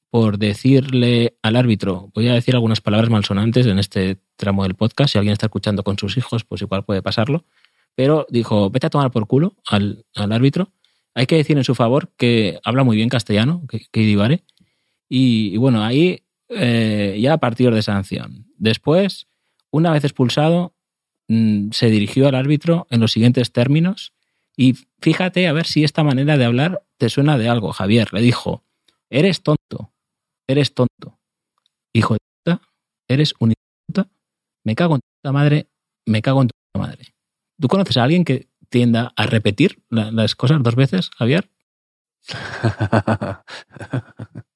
[0.09, 5.11] por decirle al árbitro, voy a decir algunas palabras malsonantes en este tramo del podcast,
[5.11, 7.45] si alguien está escuchando con sus hijos, pues igual puede pasarlo,
[7.95, 10.71] pero dijo, vete a tomar por culo al, árbitro.
[11.13, 14.39] Hay que decir en su favor que habla muy bien castellano, que, que
[15.11, 18.47] y, bueno, ahí eh, ya partidos de sanción.
[18.57, 19.27] Después,
[19.71, 20.75] una vez expulsado,
[21.27, 24.13] mm, se dirigió al árbitro en los siguientes términos
[24.57, 27.71] y fíjate a ver si esta manera de hablar te suena de algo.
[27.71, 28.63] Javier le dijo,
[29.09, 29.93] eres tonto,
[30.47, 31.19] eres tonto,
[31.93, 32.61] hijo de puta,
[33.07, 33.53] eres un
[33.87, 34.09] puta,
[34.63, 35.69] me cago en tu madre,
[36.05, 37.13] me cago en tu madre.
[37.59, 41.49] ¿Tú conoces a alguien que tienda a repetir las cosas dos veces, Javier?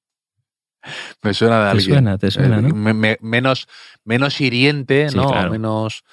[1.22, 1.94] Me suena de te alguien.
[1.94, 2.74] Suena, te suena, ¿no?
[3.20, 3.68] menos,
[4.04, 5.50] menos hiriente, ¿no?
[5.50, 6.04] Menos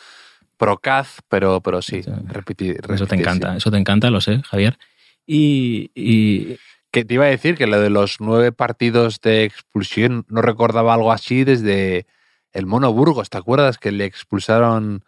[0.57, 4.77] procaz, pero, pero sí, repetir, Eso te encanta, eso te encanta, lo sé, Javier.
[5.25, 6.57] Y, y,
[6.91, 10.93] Que te iba a decir que lo de los nueve partidos de expulsión no recordaba
[10.93, 12.05] algo así desde
[12.53, 13.79] el Mono Burgos, ¿te acuerdas?
[13.79, 15.03] Que le expulsaron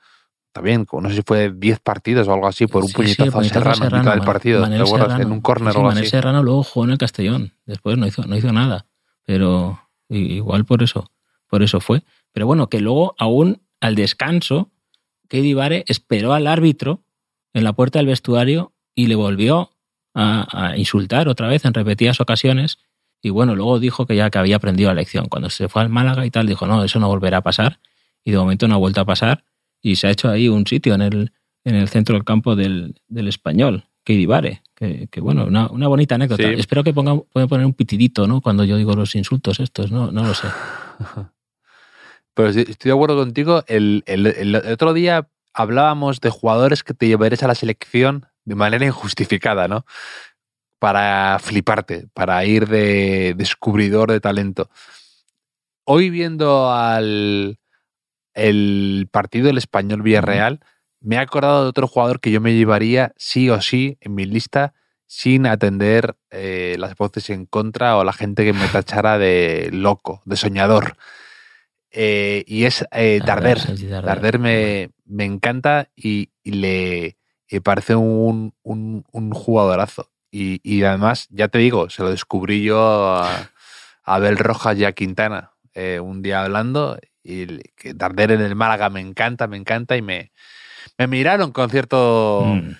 [0.53, 3.85] también, no sé si fue diez partidos o algo así, por un puñetazo, a Serrano,
[3.85, 5.19] en mitad del partido, ¿te acuerdas?
[5.19, 6.07] en un córner o algo así.
[6.07, 8.87] Serrano luego jugó en el Castellón, después no hizo, no hizo nada
[9.25, 11.11] pero igual por eso,
[11.47, 12.03] por eso fue.
[12.31, 14.71] Pero bueno, que luego aún al descanso,
[15.27, 17.03] Katie Vare esperó al árbitro
[17.53, 19.71] en la puerta del vestuario y le volvió
[20.15, 22.79] a, insultar otra vez en repetidas ocasiones.
[23.21, 25.27] Y bueno, luego dijo que ya que había aprendido la lección.
[25.27, 27.79] Cuando se fue al Málaga y tal, dijo, no, eso no volverá a pasar.
[28.23, 29.45] Y de momento no ha vuelto a pasar.
[29.81, 31.31] Y se ha hecho ahí un sitio en el,
[31.63, 33.85] en el centro del campo del, del español.
[34.03, 34.62] Katie Vare,
[35.09, 36.43] que, bueno, una, bonita anécdota.
[36.49, 38.41] Espero que ponga, pueda poner un pitidito, ¿no?
[38.41, 40.47] Cuando yo digo los insultos estos, no, no lo sé.
[42.33, 43.63] Pero estoy de acuerdo contigo.
[43.67, 44.03] El,
[44.71, 49.85] otro día hablábamos de jugadores que te llevarías a la selección de manera injustificada, ¿no?
[50.79, 54.69] Para fliparte, para ir de descubridor de talento.
[55.85, 57.59] Hoy viendo al,
[58.33, 60.59] el partido del Español Villarreal,
[61.03, 64.25] me he acordado de otro jugador que yo me llevaría sí o sí en mi
[64.25, 64.73] lista
[65.05, 70.23] sin atender eh, las voces en contra o la gente que me tachara de loco,
[70.25, 70.95] de soñador.
[71.91, 73.59] Eh, y es eh, Darder.
[74.01, 77.15] Darder me, me encanta y, le
[77.63, 80.09] parece un, un, un jugadorazo.
[80.31, 83.51] Y, y, además, ya te digo, se lo descubrí yo a,
[84.03, 85.51] Abel Rojas y a Quintana
[86.01, 86.97] un día hablando.
[87.23, 90.31] Y que Darder en el Málaga me encanta, me encanta y me,
[90.97, 92.71] me miraron con cierto mm.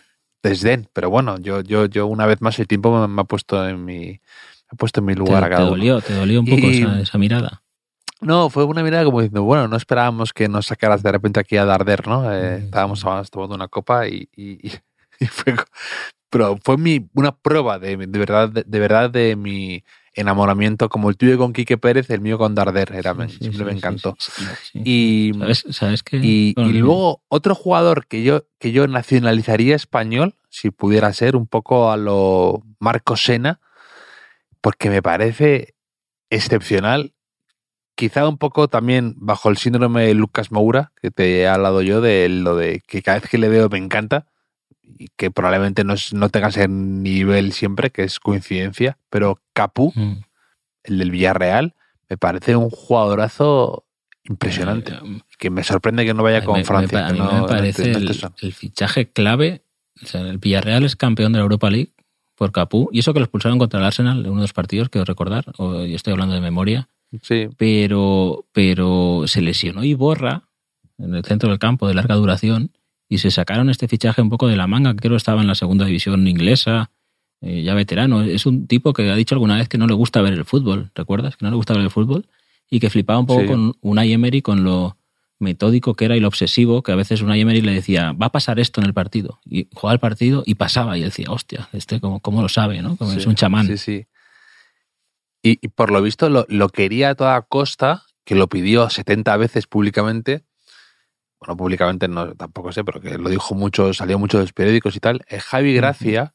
[0.41, 3.84] desdén, pero bueno, yo, yo, yo una vez más el tiempo me, ha puesto en
[3.84, 4.20] mi, me
[4.72, 5.58] ha puesto en mi lugar te, acá.
[5.58, 7.62] Te dolió, te dolió un poco esa, mirada.
[8.22, 11.58] No, fue una mirada como diciendo, bueno, no esperábamos que nos sacaras de repente aquí
[11.58, 12.32] a Darder, ¿no?
[12.34, 12.64] Eh, mm.
[12.66, 14.72] estábamos tomando una copa y, y,
[15.28, 15.56] fue,
[16.30, 19.84] pero fue mi, una prueba de, de verdad, de verdad de mi
[20.14, 24.16] enamoramiento como el tuyo con Quique Pérez, el mío con Darder, era, siempre me encantó.
[24.74, 25.32] y,
[25.72, 31.47] ¿Sabes, y, luego otro jugador que yo, que yo nacionalizaría español, si pudiera ser, un
[31.47, 33.59] poco a lo Marco Sena,
[34.61, 35.76] porque me parece
[36.30, 37.14] excepcional.
[37.95, 42.01] Quizá un poco también bajo el síndrome de Lucas Moura, que te he hablado yo
[42.01, 44.26] de lo de que cada vez que le veo me encanta
[44.84, 50.23] y que probablemente no, no tenga ese nivel siempre, que es coincidencia, pero Capú, mm.
[50.84, 51.75] el del Villarreal,
[52.09, 53.86] me parece un jugadorazo
[54.23, 54.93] impresionante.
[54.93, 57.07] Eh, que me sorprende que no vaya con Francia.
[57.07, 59.63] a mí me parece el, fichaje clave.
[60.13, 61.93] el Villarreal es campeón de la Europa League
[62.36, 64.89] por Capú, y eso que lo expulsaron contra el Arsenal en uno de los partidos,
[64.89, 66.89] quiero recordar, o estoy hablando de memoria.
[67.21, 67.47] Sí.
[67.57, 70.47] Pero, pero se lesionó y borra
[70.97, 72.71] en el centro del campo de larga duración
[73.14, 75.53] y se sacaron este fichaje un poco de la manga, que creo estaba en la
[75.53, 76.89] segunda división inglesa,
[77.41, 78.24] eh, ya veterano.
[78.24, 80.89] Es un tipo que ha dicho alguna vez que no le gusta ver el fútbol,
[80.95, 81.38] ¿recuerdas?
[81.38, 82.26] Que no le gusta ver el fútbol
[82.72, 84.97] y que flipaba un poco con Unai Emery, con lo
[85.38, 88.32] metódico que era y lo obsesivo, que a veces Unai Emery le decía, va a
[88.32, 89.39] pasar esto en el partido.
[89.45, 90.97] Y jugaba el partido y pasaba.
[90.97, 92.97] Y él decía, hostia, este como, cómo lo sabe, ¿no?
[92.97, 93.68] Como es un chamán.
[93.68, 94.07] Sí, sí.
[95.43, 99.68] Y, por lo visto lo, lo, quería a toda costa, que lo pidió 70 veces
[99.68, 100.45] públicamente,
[101.45, 104.95] bueno, públicamente no, tampoco sé, pero que lo dijo mucho, salió mucho de los periódicos
[104.95, 106.33] y tal, es Javi Gracia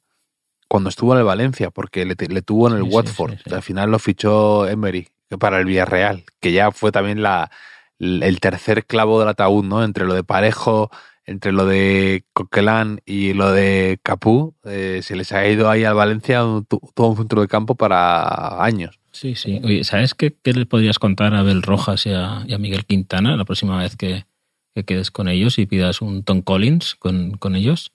[0.68, 3.36] cuando estuvo en el Valencia, porque le, tuvo en el Watford.
[3.50, 5.08] al final lo fichó Emery
[5.40, 7.50] para el Villarreal, que ya fue también la,
[7.98, 9.82] el tercer clavo del ataúd, ¿no?
[9.82, 10.90] Entre lo de Parejo,
[11.24, 15.94] entre lo de Coquelán y lo de Capú, eh, se les ha ido ahí al
[15.94, 16.42] Valencia
[16.94, 19.00] todo un centro de campo para años.
[19.12, 19.60] Sí, sí.
[19.64, 22.84] Oye, ¿sabes qué, qué le podrías contar a Abel Rojas y a, y a Miguel
[22.84, 24.24] Quintana la próxima vez que,
[24.74, 27.92] que quedes con ellos y pidas un Tom Collins con, con ellos.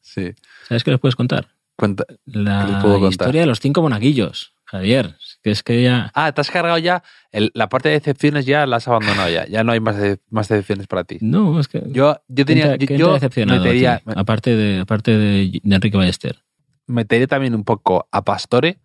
[0.00, 0.32] Sí.
[0.68, 1.48] ¿Sabes qué les puedes contar?
[1.76, 5.16] Cuenta, la historia de los cinco monaguillos, Javier.
[5.42, 6.12] Que es que ya.
[6.14, 7.02] Ah, te has cargado ya.
[7.32, 9.46] la parte de decepciones ya la has abandonado ya.
[9.46, 9.96] Ya no hay más,
[10.30, 11.18] más decepciones para ti.
[11.20, 11.82] No, es que.
[11.88, 12.76] Yo, yo tenía.
[12.76, 13.64] yo, decepcionado
[14.14, 16.42] aparte, de, aparte de, Enrique Ballester.
[16.86, 18.78] Metería también un poco a Pastore,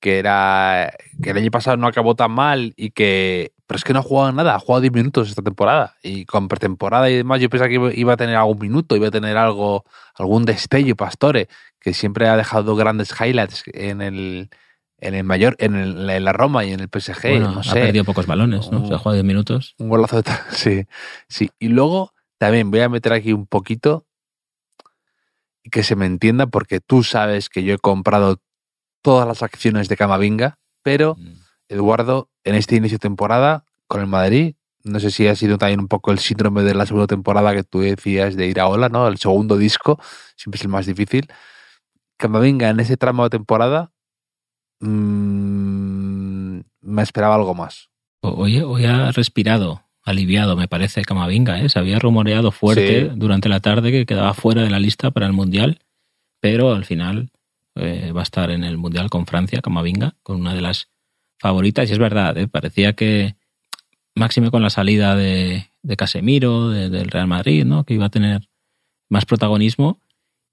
[0.00, 0.92] que era.
[1.22, 4.02] que el año pasado no acabó tan mal y que pero es que no ha
[4.02, 5.94] jugado nada, ha jugado 10 minutos esta temporada.
[6.02, 9.12] Y con pretemporada y demás, yo pensaba que iba a tener algún minuto, iba a
[9.12, 9.84] tener algo,
[10.16, 11.48] algún destello, Pastore,
[11.78, 14.50] que siempre ha dejado grandes highlights en el,
[14.98, 17.38] en el mayor, en, la Roma y en el PSG.
[17.38, 17.70] no sé.
[17.70, 18.84] Ha perdido pocos balones, ¿no?
[18.88, 19.76] Se ha jugado 10 minutos.
[19.78, 20.86] Un golazo de sí,
[21.28, 21.52] sí.
[21.60, 24.04] Y luego también voy a meter aquí un poquito
[25.70, 28.40] que se me entienda, porque tú sabes que yo he comprado
[29.00, 31.14] todas las acciones de Camavinga, pero.
[31.16, 31.50] Mm.
[31.70, 35.80] Eduardo, en este inicio de temporada con el Madrid, no sé si ha sido también
[35.80, 38.88] un poco el síndrome de la segunda temporada que tú decías de ir a Ola,
[38.88, 39.06] ¿no?
[39.08, 40.00] El segundo disco
[40.36, 41.28] siempre es el más difícil.
[42.18, 43.92] venga en ese tramo de temporada
[44.80, 47.90] mmm, me esperaba algo más.
[48.22, 51.60] Hoy, hoy ha respirado, aliviado, me parece, Camavinga.
[51.60, 51.68] ¿eh?
[51.68, 55.32] Se había rumoreado fuerte durante la tarde que quedaba fuera de la lista para el
[55.32, 55.78] Mundial,
[56.40, 57.30] pero al final
[57.76, 60.88] eh, va a estar en el Mundial con Francia, Camavinga, con una de las
[61.40, 62.46] favoritas, y es verdad, ¿eh?
[62.46, 63.34] parecía que
[64.14, 65.66] máxime con la salida de,
[65.96, 67.84] Casemiro, del Real Madrid, ¿no?
[67.84, 68.48] que iba a tener
[69.08, 70.00] más protagonismo.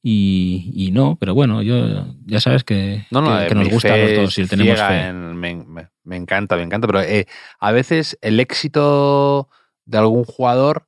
[0.10, 4.48] Y, no, pero bueno, yo ya sabes que, que, nos gusta a los dos y
[4.48, 5.12] tenemos fe.
[5.12, 7.28] me, encanta, me encanta, pero eh,
[7.60, 9.50] a veces el éxito
[9.84, 10.88] de algún jugador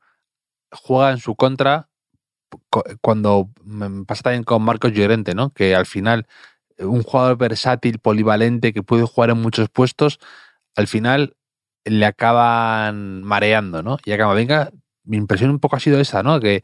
[0.71, 1.89] juega en su contra
[3.01, 5.49] cuando me pasa también con Marcos Llorente, ¿no?
[5.49, 6.25] Que al final
[6.79, 10.19] un jugador versátil, polivalente, que puede jugar en muchos puestos,
[10.75, 11.35] al final
[11.85, 13.97] le acaban mareando, ¿no?
[14.05, 14.71] Y acaba, venga,
[15.03, 16.39] mi impresión un poco ha sido esa, ¿no?
[16.39, 16.63] Que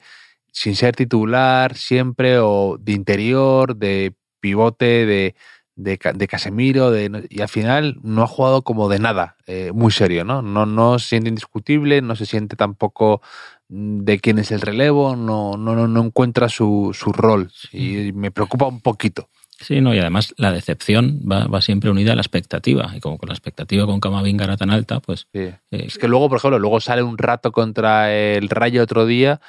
[0.51, 5.35] sin ser titular siempre o de interior, de pivote, de,
[5.75, 10.23] de, Casemiro, de, y al final no ha jugado como de nada, eh, muy serio,
[10.23, 10.41] ¿no?
[10.41, 10.65] ¿no?
[10.65, 13.21] No se siente indiscutible, no se siente tampoco
[13.67, 18.67] de quién es el relevo, no, no, no encuentra su, su rol y me preocupa
[18.67, 19.29] un poquito.
[19.59, 22.91] Sí, no, y además la decepción va, va, siempre unida a la expectativa.
[22.95, 25.27] Y como con la expectativa con Camavinga era tan alta, pues.
[25.33, 29.39] Eh, es que luego, por ejemplo, luego sale un rato contra el Rayo otro día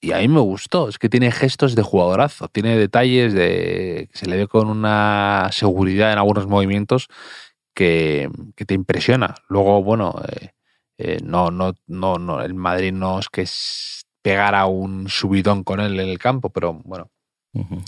[0.00, 0.88] y a mí me gustó.
[0.88, 4.08] Es que tiene gestos de jugadorazo, tiene detalles de.
[4.12, 7.08] se le ve con una seguridad en algunos movimientos
[7.74, 9.34] que, que te impresiona.
[9.48, 10.50] Luego, bueno, eh,
[10.98, 13.44] eh, no, no, no, no, el Madrid no es que
[14.22, 17.10] pegara un subidón con él en el campo, pero bueno.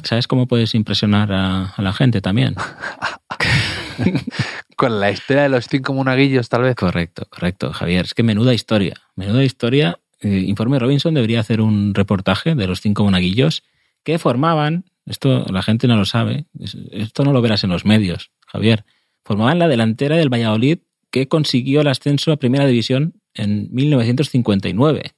[0.02, 2.54] ¿Sabes cómo puedes impresionar a, la gente también?
[4.76, 6.74] Con la historia de los cinco monaguillos, tal vez.
[6.74, 8.06] Correcto, correcto, Javier.
[8.06, 8.94] Es que menuda historia.
[9.16, 9.98] Menuda historia.
[10.20, 13.62] Eh, Informe Robinson debería hacer un reportaje de los cinco monaguillos
[14.02, 16.46] que formaban, esto la gente no lo sabe,
[16.92, 18.84] esto no lo verás en los medios, Javier,
[19.24, 20.78] formaban la delantera del Valladolid
[21.10, 25.12] que consiguió el ascenso a Primera División en 1959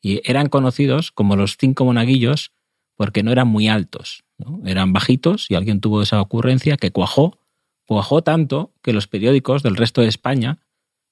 [0.00, 2.52] y eran conocidos como los cinco monaguillos
[2.98, 4.24] porque no eran muy altos,
[4.66, 7.38] eran bajitos y alguien tuvo esa ocurrencia que cuajó,
[7.86, 10.58] cuajó tanto que los periódicos del resto de España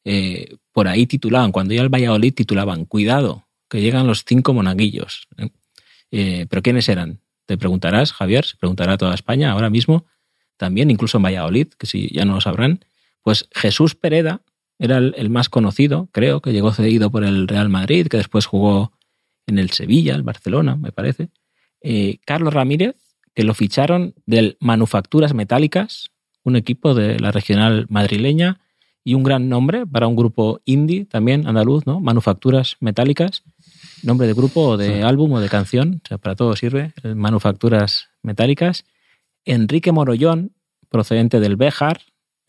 [0.05, 5.29] eh, por ahí titulaban, cuando iba al Valladolid titulaban, cuidado, que llegan los cinco monaguillos.
[6.11, 6.47] ¿eh?
[6.51, 7.21] ¿Pero quiénes eran?
[7.47, 10.07] Te preguntarás, Javier, se preguntará toda España ahora mismo,
[10.57, 12.85] también, incluso en Valladolid, que si ya no lo sabrán,
[13.23, 14.43] pues Jesús Pereda
[14.81, 18.93] era el, más conocido, creo, que llegó cedido por el Real Madrid, que después jugó
[19.47, 21.29] en el Sevilla, el Barcelona, me parece.
[21.83, 22.97] Eh, Carlos Ramírez,
[23.35, 26.11] que lo ficharon del Manufacturas Metálicas,
[26.43, 28.61] un equipo de la regional madrileña
[29.05, 32.01] y un gran nombre para un grupo indie también andaluz, ¿no?
[32.01, 33.43] Manufacturas Metálicas,
[34.03, 38.09] nombre de grupo o de álbum o de canción, o sea, para todo sirve, Manufacturas
[38.23, 38.85] Metálicas.
[39.45, 40.57] Enrique Morollón,
[40.89, 42.01] procedente del Béjar,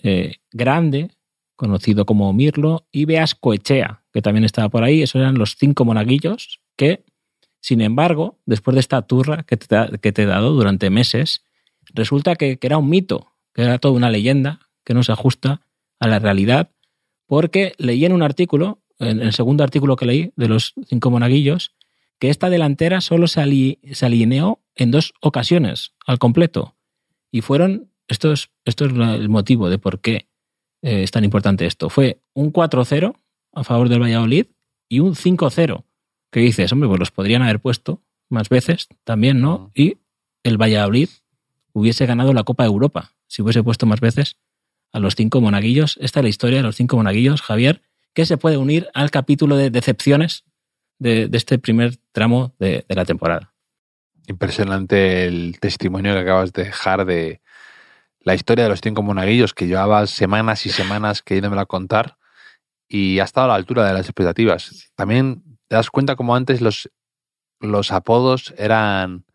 [0.02, 1.12] eh, grande,
[1.56, 5.02] conocido como Mirlo, y Beas Coechea, que también estaba por ahí.
[5.02, 7.06] Esos eran los cinco monaguillos que
[7.68, 11.44] sin embargo, después de esta turra que te, he dado durante meses,
[11.94, 15.60] resulta que, era un mito, que era toda una leyenda que no se ajusta
[16.00, 16.72] a la realidad,
[17.26, 21.74] porque leí en un artículo, en el segundo artículo que leí de los cinco monaguillos,
[22.20, 26.78] que esta delantera solo se, alineó en dos ocasiones al completo.
[27.34, 30.30] Y fueron, esto es, esto es el motivo de por qué
[30.84, 33.14] eh, es tan importante esto, fue un 4-0
[33.52, 34.46] a favor del Valladolid
[34.88, 35.84] y un 5-0
[36.32, 39.72] que dices, hombre, pues los podrían haber puesto más veces también, ¿no?
[39.74, 39.98] Y
[40.44, 41.10] el Valladolid
[41.74, 44.38] hubiese ganado la Copa de Europa si hubiese puesto más veces
[44.92, 45.98] a los cinco monaguillos.
[46.02, 47.82] Esta es la historia de los cinco monaguillos, Javier,
[48.14, 50.46] que se puede unir al capítulo de decepciones
[51.00, 53.54] de, este primer tramo de, la temporada.
[54.28, 57.42] Impresionante el testimonio que acabas de dejar de
[58.22, 62.18] la historia de los cinco monaguillos, que llevaba semanas y semanas queriéndome a contar
[62.90, 64.92] y ha estado a la altura de las expectativas.
[64.96, 66.90] También te das cuenta como antes los,
[67.60, 69.26] los apodos eran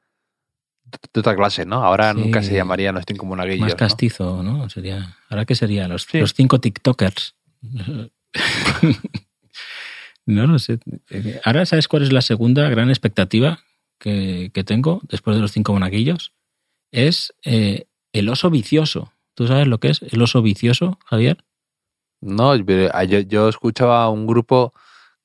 [1.12, 1.82] de otra clase, ¿no?
[1.84, 3.60] Ahora nunca se llamarían los cinco monaguillos.
[3.60, 4.68] Más castizo, ¿no?
[4.68, 5.88] Sería, ¿Ahora qué sería?
[5.88, 7.34] Los, los cinco TikTokers.
[10.26, 10.78] no lo sé.
[11.44, 13.60] Ahora, ¿sabes cuál es la segunda gran expectativa
[13.98, 16.32] que, tengo después de los cinco monaguillos?
[16.90, 19.12] Es eh, el oso vicioso.
[19.34, 21.44] ¿Tú sabes lo que es el oso vicioso, Javier?
[22.20, 24.74] No, yo, yo escuchaba un grupo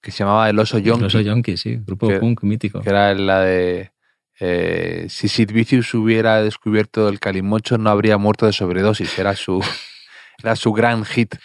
[0.02, 1.00] que se llamaba El Oso Yonki.
[1.02, 2.82] El Oso Yonki, sí, grupo punk mítico.
[2.82, 3.92] Que era la de...
[4.40, 9.18] Eh, si Sid Vicious hubiera descubierto el calimocho no habría muerto de sobredosis.
[9.18, 9.64] Era su,
[10.44, 11.36] era su gran hit.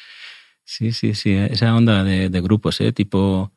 [0.65, 1.35] Sí, sí, sí.
[1.35, 2.93] Esa onda de, grupos, ¿eh?
[2.93, 3.51] tipo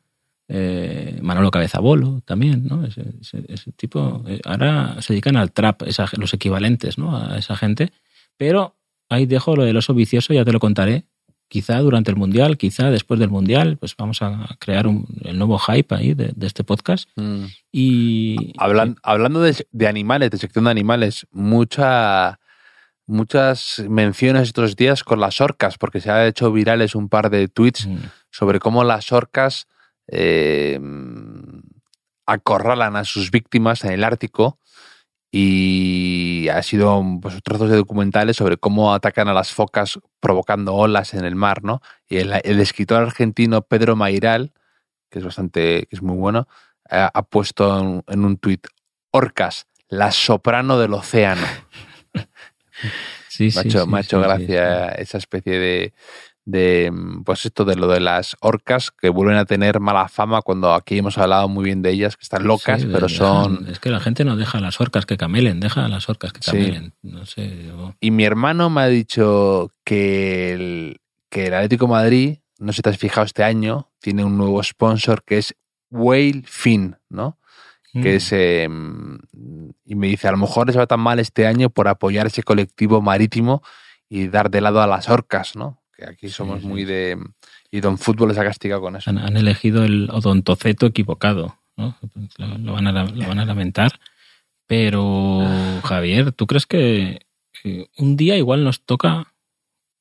[0.48, 2.84] eh, Manolo Cabezabolo también, ¿no?
[2.84, 4.24] Ese, tipo.
[4.26, 5.82] Eh, ahora se dedican al trap,
[6.16, 7.16] los equivalentes, ¿no?
[7.16, 7.92] A esa gente.
[8.36, 8.76] Pero
[9.08, 11.04] ahí dejo lo del oso vicioso, ya te lo contaré,
[11.48, 15.58] quizá durante el Mundial, quizá después del Mundial, pues vamos a crear un, el nuevo
[15.58, 17.08] hype ahí de, este podcast.
[17.16, 17.44] Mm.
[17.72, 22.40] Y hablando de, animales, de sección de animales, mucha,
[23.06, 27.48] muchas menciones estos días con las orcas, porque se ha hecho virales un par de
[27.48, 27.96] tweets mm.
[28.30, 29.66] sobre cómo las orcas
[30.08, 30.80] eh,
[32.26, 34.58] acorralan a sus víctimas en el Ártico
[35.30, 41.14] y ha sido pues, trozos de documentales sobre cómo atacan a las focas provocando olas
[41.14, 41.80] en el mar, ¿no?
[42.08, 44.52] Y el, escritor argentino Pedro Mairal,
[45.10, 46.48] que es bastante, que es muy bueno,
[46.88, 48.66] ha, puesto en, un tuit,
[49.10, 51.46] Orcas, la soprano del océano.
[53.28, 55.94] Sí, me ha hecho, gracia esa especie de,
[56.46, 56.92] de
[57.24, 60.96] pues esto de lo de las orcas que vuelven a tener mala fama cuando aquí
[60.96, 64.24] hemos hablado muy bien de ellas que están locas pero son es que la gente
[64.24, 66.94] no deja las orcas que camelen deja las orcas que camelen.
[67.02, 72.72] No sé y mi hermano me ha dicho que el, que el Atlético Madrid no
[72.72, 75.56] sé si te has fijado este año tiene un nuevo sponsor que es
[75.90, 77.38] Whale Fin no
[77.92, 78.16] que mm.
[78.16, 79.18] es em,
[79.84, 82.44] y me dice a lo mejor les va tan mal este año por apoyar ese
[82.44, 83.64] colectivo marítimo
[84.08, 87.18] y dar de lado a las orcas no que aquí somos muy de...
[87.70, 89.10] Y Don Fútbol les ha castigado con eso.
[89.10, 91.96] Han, elegido el odontoceto equivocado, ¿no?
[92.38, 93.98] Lo, van a, lo van a lamentar.
[94.66, 95.42] Pero,
[95.84, 97.20] Javier, ¿tú crees que
[97.96, 99.32] un día igual nos toca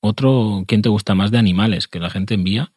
[0.05, 2.71] otro ¿Quién te gusta más de animales que la gente envía?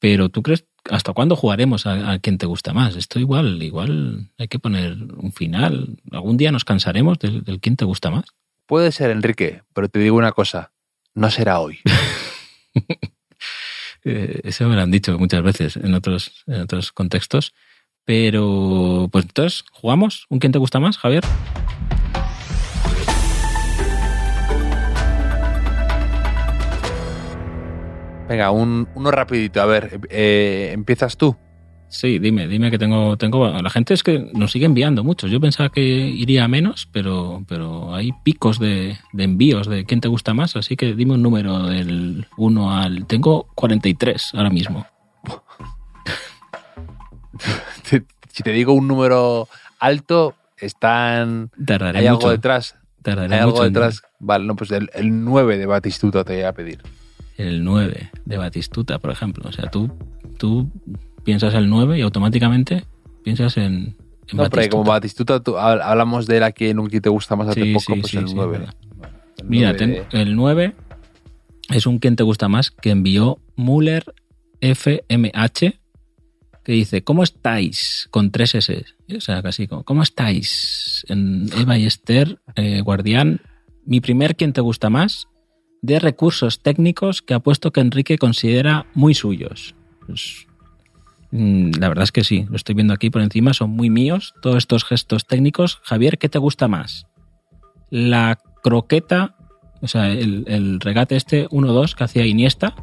[0.00, 2.96] Pero ¿tú crees hasta cuándo jugaremos a, quién te gusta más?
[2.96, 5.96] Esto igual, igual hay que poner un final.
[6.10, 8.24] ¿Algún día nos cansaremos del, del quién te gusta más?
[8.66, 10.72] Puede ser, Enrique, pero te digo una cosa,
[11.14, 11.78] no será hoy.
[14.06, 17.54] Eh, eso me lo han dicho muchas veces en otros, en otros contextos.
[18.04, 20.26] Pero, pues entonces, ¿jugamos?
[20.28, 21.24] ¿Un quién te gusta más, Javier?
[28.28, 29.62] Venga, un, uno rapidito.
[29.62, 31.36] A ver, eh, ¿empiezas tú?
[31.88, 33.48] Sí, dime, dime que tengo, tengo.
[33.48, 35.30] La gente es que nos sigue enviando muchos.
[35.30, 40.34] Yo pensaba que iría menos, pero, pero hay picos de, envíos de quién te gusta
[40.34, 40.56] más.
[40.56, 43.06] Así que dime un número del 1 al.
[43.06, 44.86] Tengo 43 ahora mismo.
[47.84, 51.50] si te digo un número alto, están.
[51.94, 52.74] ¿Hay algo detrás?
[53.04, 54.02] ¿Hay algo detrás?
[54.18, 56.82] Vale, no, pues el, el 9 de Batistuta te voy a pedir.
[57.36, 59.48] El 9 de Batistuta, por ejemplo.
[59.48, 59.92] O sea, tú,
[60.38, 60.70] tú
[61.24, 62.84] piensas el 9 y automáticamente
[63.22, 63.96] piensas en,
[64.28, 68.14] en no, pero como Batistuta, hablamos de un que te gusta más hace poco, pues
[68.14, 68.66] el 9.
[69.44, 70.74] Mira, el 9
[71.70, 74.14] es un quien te gusta más que envió Muller
[74.60, 75.78] FMH
[76.64, 78.08] que dice, ¿cómo estáis?
[78.10, 78.86] Con tres S.
[79.14, 81.04] O sea, casi como, ¿cómo estáis?
[81.08, 83.42] En Eva y Esther, eh, Guardián,
[83.84, 85.28] mi primer quien te gusta más
[85.82, 89.74] de recursos técnicos que ha puesto que Enrique considera muy suyos.
[90.06, 90.46] Pues,
[91.36, 94.56] la verdad es que sí, lo estoy viendo aquí por encima, son muy míos todos
[94.56, 95.80] estos gestos técnicos.
[95.82, 97.06] Javier, ¿qué te gusta más?
[97.90, 99.34] La croqueta,
[99.80, 102.76] o sea, el, regate este 1-2 que hacía Iniesta,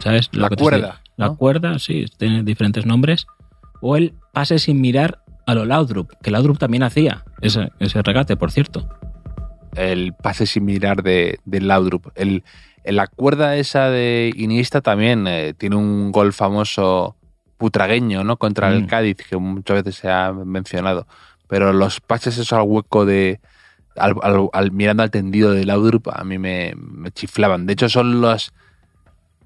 [0.00, 0.28] ¿sabes?
[0.32, 1.02] la cuerda.
[1.16, 3.26] La cuerda, sí, tiene diferentes nombres.
[3.80, 7.70] O el pase sin mirar a lo Laudrup, que Laudrup también hacía ese,
[8.02, 8.88] regate, por cierto.
[9.76, 12.08] El pase sin mirar de, Laudrup.
[12.16, 12.42] El,
[12.84, 17.16] la cuerda esa de Iniesta también eh, tiene un gol famoso
[17.62, 18.38] putragueño, ¿no?
[18.38, 18.86] Contra el mm.
[18.86, 21.06] Cádiz, que muchas veces se ha mencionado.
[21.46, 23.38] Pero los pases esos al hueco de.
[23.94, 26.74] Al, mirando al tendido de Laudrup, a mí me,
[27.14, 27.66] chiflaban.
[27.66, 28.52] De hecho, son las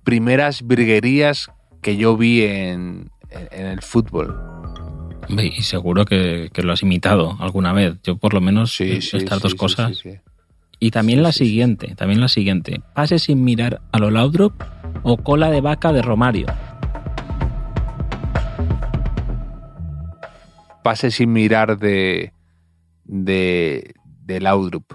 [0.02, 1.50] primeras virguerías
[1.82, 3.10] que yo vi en,
[3.50, 4.34] el fútbol.
[5.28, 7.96] Y seguro que, lo has imitado alguna vez.
[8.02, 10.02] Yo por lo menos sí, estas dos cosas.
[10.78, 12.80] Y también la siguiente, también la siguiente.
[12.94, 14.54] Pase sin mirar a lo Laudrup
[15.02, 16.46] o cola de vaca de Romario.
[20.86, 22.32] Pase sin mirar de,
[23.02, 23.92] de,
[24.40, 24.92] Laudrup.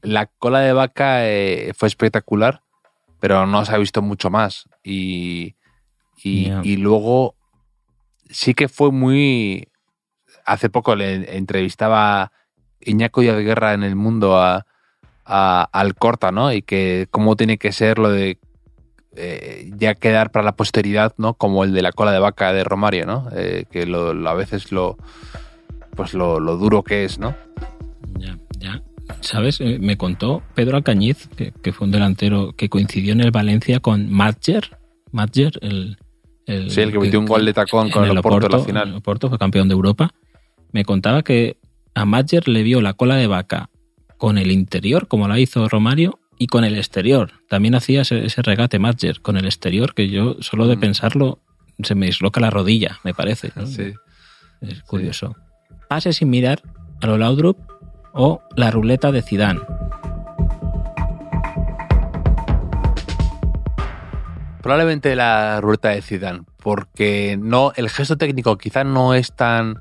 [0.00, 2.62] la cola de vaca eh, fue espectacular,
[3.20, 4.66] pero no se ha visto mucho más.
[4.82, 5.56] Y,
[6.22, 7.34] y, luego
[8.30, 9.68] sí que fue muy...
[10.46, 12.32] Hace poco le entrevistaba
[12.80, 14.64] Iñaco y Guerra en el mundo a,
[15.26, 16.50] al Corta, ¿no?
[16.50, 18.38] Y que cómo tiene que ser lo de
[19.16, 21.34] eh, ya quedar para la posteridad, ¿no?
[21.34, 23.28] Como el de la cola de vaca de Romario, ¿no?
[23.34, 24.96] Eh, que a veces lo,
[25.94, 27.34] pues lo, duro que es, ¿no?
[28.18, 28.82] Ya, ya.
[29.20, 29.60] ¿Sabes?
[29.60, 34.10] Eh, me contó Pedro Alcañiz, que, fue un delantero que coincidió en el Valencia con
[34.10, 34.76] Madger.
[35.12, 35.98] Madger, el,
[36.46, 38.88] el, sí, el que metió un gol de tacón con el, Oporto, en la final.
[38.88, 40.10] El Oporto fue campeón de Europa.
[40.72, 41.58] Me contaba que
[41.94, 43.70] a Madger le vio la cola de vaca
[44.16, 47.32] con el interior, como la hizo Romario, y con el exterior.
[47.48, 50.80] También hacía ese, regate Madger con el exterior, que yo solo de mm.
[50.80, 51.38] pensarlo
[51.82, 53.50] se me disloca la rodilla, me parece.
[53.64, 53.94] Sí.
[54.60, 55.36] Es curioso.
[55.88, 56.60] Pase sin mirar
[57.00, 57.56] a lo Laudrup
[58.12, 59.60] o la ruleta de Zidane.
[64.60, 69.80] Probablemente la ruleta de Zidane, porque no, el gesto técnico quizás no es tan,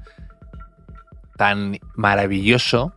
[1.36, 2.94] tan maravilloso,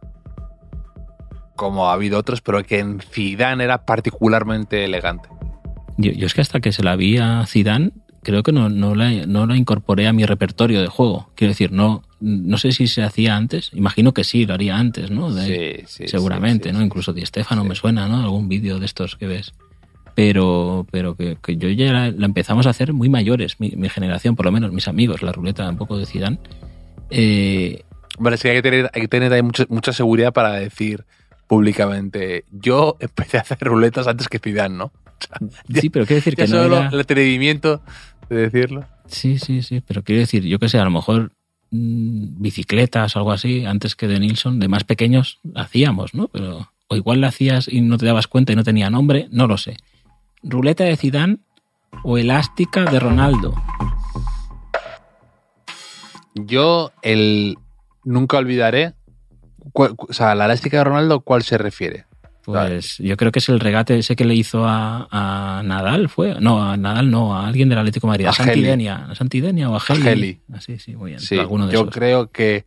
[1.57, 5.29] como ha habido otros, pero que en Zidane era particularmente elegante.
[5.99, 7.91] Yo, es que hasta que se la vi a Zidane,
[8.23, 11.31] creo que no, no, la, no la incorporé a mi repertorio de juego.
[11.35, 13.71] Quiero decir, no, no sé si se hacía antes.
[13.73, 15.31] Imagino que sí, lo haría antes, ¿no?
[15.31, 16.83] sí, sí, seguramente, ¿no?
[16.83, 18.21] Incluso Di Stefano me suena, ¿no?
[18.21, 19.55] Algún vídeo de estos que ves.
[20.15, 24.53] pero, pero que, yo ya la, empezamos a hacer muy mayores, mi, generación, por lo
[24.53, 26.39] menos mis amigos, la ruleta un poco de Zidane.
[27.11, 27.85] Eh,
[28.33, 31.05] es que hay que tener, hay que tener ahí mucha, mucha seguridad para decir
[31.47, 34.93] públicamente, yo empecé a hacer ruletas antes que Zidane, ¿no?
[35.73, 36.89] sí, pero quiero decir que no era...
[36.89, 37.81] el atrevimiento
[38.29, 38.85] de decirlo.
[39.07, 41.33] Sí, sí, sí, pero quiero decir, yo que sé, a lo mejor
[41.71, 46.29] mm, bicicletas o algo así, antes que de Nilsson, de más pequeños, hacíamos, ¿no?
[46.29, 49.47] Pero, o igual la hacías y no te dabas cuenta y no tenía nombre, no
[49.47, 49.77] lo sé
[50.47, 51.39] ruleta de Zidane
[52.03, 53.55] o elástica de Ronaldo.
[56.35, 57.59] Yo el
[58.05, 58.95] nunca olvidaré,
[59.73, 62.07] o sea, la elástica de Ronaldo, ¿cuál se refiere?
[62.45, 66.37] Pues yo creo que es el regate ese que le hizo a, Nadal, ¿fue?
[66.41, 69.83] No, a Nadal no, a alguien del Atlético de Madrid, a, Santidenia, Santidenia o a
[69.89, 70.41] Heli.
[70.53, 71.71] Ah, sí, sí, muy bien.
[71.71, 72.65] yo creo que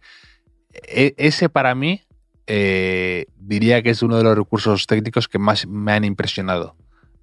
[0.74, 2.02] e, ese para mí
[2.46, 6.76] eh, diría que es uno de los recursos técnicos que más me han impresionado.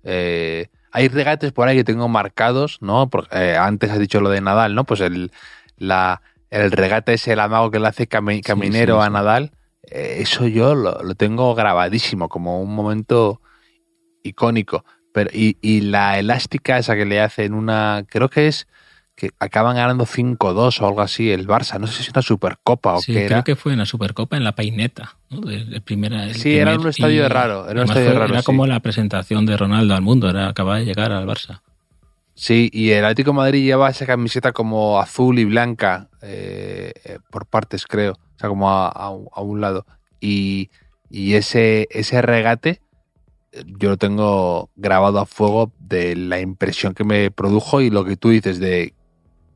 [0.02, 3.10] Eh, hay regates por ahí que tengo marcados, ¿no?
[3.10, 4.84] Porque, eh, antes has dicho lo de Nadal, ¿no?
[4.84, 5.30] Pues el,
[5.76, 9.50] la, el regate ese, el amago que le hace caminero a Nadal,
[9.90, 13.40] eso yo lo, tengo grabadísimo como un momento
[14.22, 14.84] icónico.
[15.12, 18.66] Pero, y, y la elástica esa que le hace en una, creo que es
[19.16, 21.80] que acaban ganando 5-2 o algo así el Barça.
[21.80, 23.28] No sé si es una Supercopa o qué era.
[23.28, 25.16] creo que fue una Supercopa en la Paineta.
[25.30, 25.50] ¿no?
[25.50, 27.68] El, primera, sí, era un estadio raro.
[27.68, 30.84] Era, un estadio raro, era como la presentación de Ronaldo al mundo, era acababa de
[30.84, 31.62] llegar al Barça.
[32.34, 37.18] Sí, y el Atlético de Madrid lleva esa camiseta como azul y blanca eh, eh,
[37.30, 38.18] por partes, creo.
[38.46, 39.86] Sea, como a, un lado.
[40.20, 40.70] Y,
[41.10, 42.80] y ese, ese regate
[43.78, 48.16] yo lo tengo grabado a fuego de la impresión que me produjo y lo que
[48.16, 48.92] tú dices de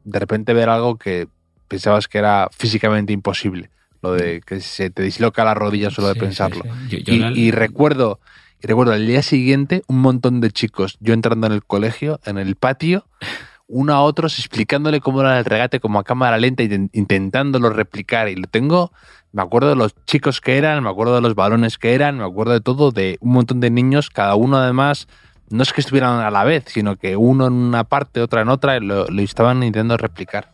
[0.04, 1.28] de repente ver algo que
[1.68, 3.70] pensabas que era físicamente imposible.
[4.02, 6.64] Lo de que se te disloca la rodilla solo de pensarlo.
[6.88, 8.18] y, recuerdo,
[8.62, 12.38] y recuerdo el día siguiente un montón de chicos, yo entrando en el colegio, en
[12.38, 13.04] el patio,
[13.70, 18.28] uno a otros explicándole cómo era el regate como a cámara lenta, intentándolo replicar.
[18.28, 18.92] Y lo tengo,
[19.32, 22.24] me acuerdo de los chicos que eran, me acuerdo de los balones que eran, me
[22.24, 25.06] acuerdo de todo, de un montón de niños, cada uno además
[25.50, 28.48] no es que estuvieran a la vez, sino que uno en una parte, otra en
[28.48, 30.52] otra, lo, lo estaban intentando replicar.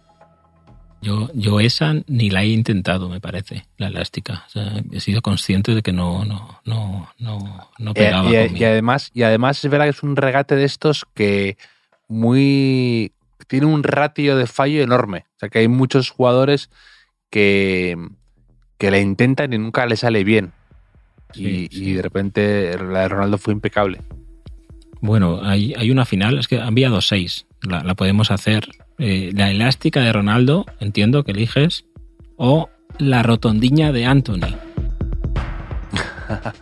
[1.03, 4.47] Yo, yo esa ni la he intentado, me parece, la elástica.
[4.91, 8.31] he sido consciente de que no, no, no, no, no eh, pegaba.
[8.31, 11.59] Y, y, además, y además es verdad que es un regate de estos que
[12.09, 13.13] muy
[13.47, 15.27] tiene un ratio de fallo enorme.
[15.37, 16.71] O sea que hay muchos jugadores
[17.31, 17.97] que,
[18.79, 20.53] que le intentan y nunca le sale bien.
[21.35, 24.01] y, y de repente la de Ronaldo fue impecable.
[25.01, 27.47] Bueno, hay, hay una final, es que han enviado seis.
[27.63, 28.69] La, podemos hacer.
[28.99, 31.85] Eh, la elástica de Ronaldo, entiendo que eliges,
[32.37, 34.57] o la rotondiña de Anthony.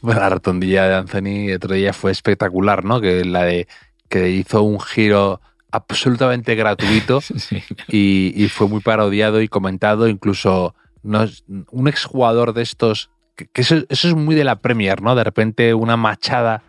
[0.00, 3.00] bueno, la rotondilla de Anthony otro día fue espectacular, ¿no?
[3.00, 3.68] Que la de
[4.14, 5.40] que hizo un giro
[5.72, 7.18] absolutamente gratuito
[7.88, 11.26] y, fue muy parodiado y comentado, incluso no,
[11.72, 15.16] un exjugador de estos, que, eso, eso, es muy de la Premier, ¿no?
[15.16, 16.62] De repente una machada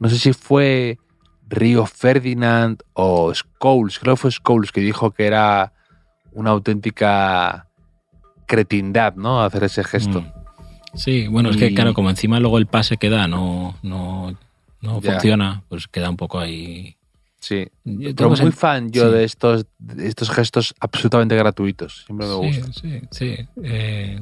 [0.00, 0.98] no sé si fue
[1.46, 5.74] Río Ferdinand o Scholes, creo que fue Scholes que dijo que era
[6.32, 7.66] una auténtica
[8.46, 9.42] cretindad, ¿no?
[9.42, 10.22] Hacer ese gesto.
[10.22, 10.32] Mm.
[10.94, 14.34] Sí, bueno, es que claro, como encima luego el pase que da no, no,
[14.80, 16.96] no funciona, pues queda un poco ahí.
[17.40, 17.68] Sí.
[17.84, 19.66] Pero muy fan yo de estos,
[19.98, 22.04] estos gestos absolutamente gratuitos.
[22.06, 22.72] Siempre me gusta.
[22.72, 23.36] Sí, sí.
[23.62, 24.20] Eh,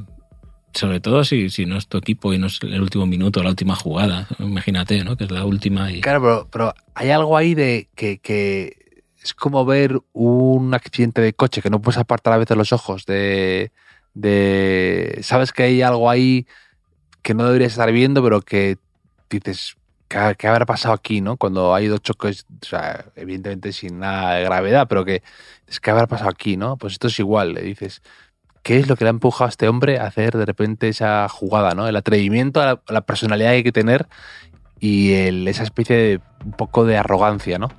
[0.73, 3.49] sobre todo si, si no es tu equipo y no es el último minuto, la
[3.49, 4.27] última jugada.
[4.39, 5.17] Imagínate, ¿no?
[5.17, 5.91] Que es la última.
[5.91, 6.01] Y...
[6.01, 8.77] Claro, pero, hay algo ahí de que,
[9.21, 13.05] es como ver un accidente de coche que no puedes apartar a veces los ojos.
[13.05, 13.71] De,
[14.13, 16.45] de sabes que hay algo ahí
[17.23, 18.77] que no deberías estar viendo, pero que
[19.29, 19.75] dices,
[20.07, 21.37] ¿qué, qué habrá pasado aquí, no?
[21.37, 25.23] Cuando hay dos choques, o sea, evidentemente sin nada de gravedad, pero que
[25.67, 26.77] es que habrá pasado aquí, ¿no?
[26.77, 28.01] Pues esto es igual, le dices
[28.67, 31.29] qué es lo que le ha empujado a este hombre a hacer de repente esa
[31.29, 31.87] jugada, ¿no?
[31.87, 34.07] El atrevimiento, la, personalidad que hay que tener
[34.77, 37.69] y esa especie de un poco de arrogancia, ¿no?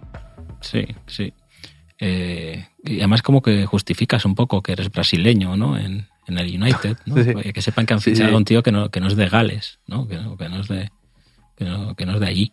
[0.63, 1.35] Sí, sí.
[1.99, 5.77] Eh, y además como que justificas un poco que eres brasileño, ¿no?
[5.77, 7.15] En, el United, ¿no?
[7.55, 9.81] Que sepan que han fichado a un tío que no, que no es de Gales,
[9.87, 10.09] ¿no?
[10.09, 10.91] Que, no, es de
[11.97, 12.53] que no, es de allí.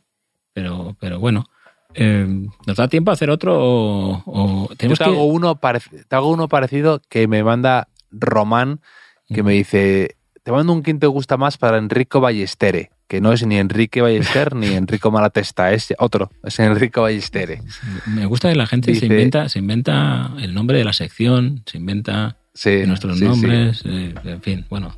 [0.54, 1.46] Pero, pero bueno,
[1.94, 6.48] eh, ¿nos da tiempo a hacer otro o, tenemos te, hago uno te hago uno
[6.48, 8.80] parecido que me manda Román,
[9.28, 13.46] que me dice, te mando un quinto gusta más para Enrico Ballestere, que no es
[13.46, 17.62] ni Enrique Ballester ni Enrico Malatesta, es otro, es Enrico Ballestere.
[18.08, 21.78] Me gusta que la gente se inventa, se inventa el nombre de la sección, se
[21.78, 22.38] inventa
[22.86, 24.94] nuestros nombres, eh, en fin, bueno.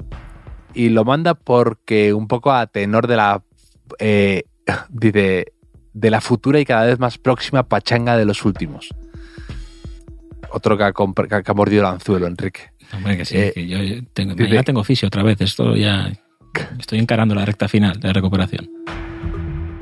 [0.74, 3.42] Y lo manda porque un poco a tenor de la...
[4.00, 4.44] Eh,
[4.90, 5.54] dice,
[5.94, 8.90] de la futura y cada vez más próxima pachanga de los últimos.
[10.52, 12.72] Otro que ha, que ha mordido el anzuelo, Enrique.
[12.94, 13.78] Hombre, que sí, Eh, que yo
[14.14, 15.42] tengo, dice- mañana tengo oficio otra vez.
[15.42, 16.12] Esto ya.
[16.80, 18.70] Estoy encarando la recta final de recuperación.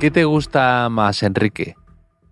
[0.00, 1.74] ¿Qué te gusta más, Enrique?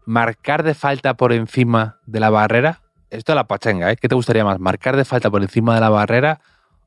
[0.05, 2.83] ¿Marcar de falta por encima de la barrera?
[3.11, 3.97] Esto es la pachanga, ¿eh?
[3.97, 4.59] ¿Qué te gustaría más?
[4.59, 6.41] ¿Marcar de falta por encima de la barrera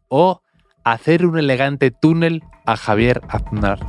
[0.09, 0.41] o
[0.83, 3.79] hacer un elegante túnel a Javier Aznar?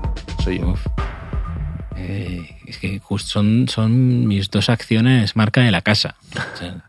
[1.96, 6.16] Eh, es que justo son, son mis dos acciones marca de la casa.
[6.34, 6.84] O sea,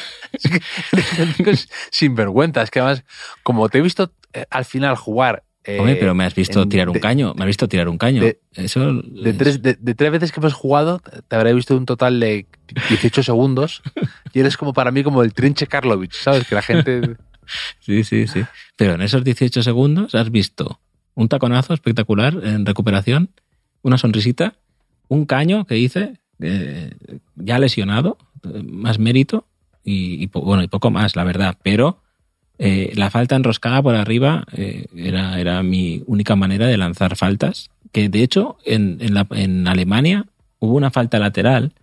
[1.91, 3.03] Sin vergüenza, es que además,
[3.43, 5.43] como te he visto eh, al final jugar.
[5.63, 7.33] eh, Hombre, pero me has visto en- tirar un de- caño.
[7.35, 8.21] Me has visto tirar un caño.
[8.23, 8.93] de- Eso.
[8.93, 12.19] De es- tres, de, de tres veces que hemos jugado, te habré visto un total
[12.19, 12.47] de
[12.89, 13.81] 18 segundos
[14.33, 16.47] y eres como para mí como el trinche Karlovich, ¿sabes?
[16.47, 17.15] Que la gente...
[17.79, 18.43] Sí, sí, sí.
[18.75, 20.81] Pero en esos 18 segundos has visto
[21.17, 23.31] un taconazo espectacular en recuperación,
[23.81, 24.53] una sonrisita,
[25.07, 26.91] un caño que hice, eh,
[27.35, 28.19] ya lesionado,
[28.63, 29.47] más mérito
[29.83, 31.57] y, bueno, y poco más, la verdad.
[31.63, 32.03] Pero
[32.59, 37.71] eh, la falta enroscada por arriba eh, era, era mi única manera de lanzar faltas.
[37.91, 38.99] Que de hecho en,
[39.31, 40.27] en Alemania
[40.59, 41.73] hubo una falta lateral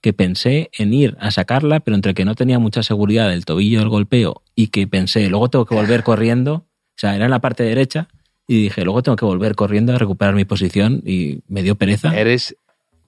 [0.00, 3.78] que pensé en ir a sacarla, pero entre que no tenía mucha seguridad del tobillo
[3.78, 7.40] del golpeo y que pensé, luego tengo que volver corriendo, o sea, era en la
[7.40, 8.08] parte derecha,
[8.46, 12.16] y dije, luego tengo que volver corriendo a recuperar mi posición y me dio pereza.
[12.18, 12.56] Eres,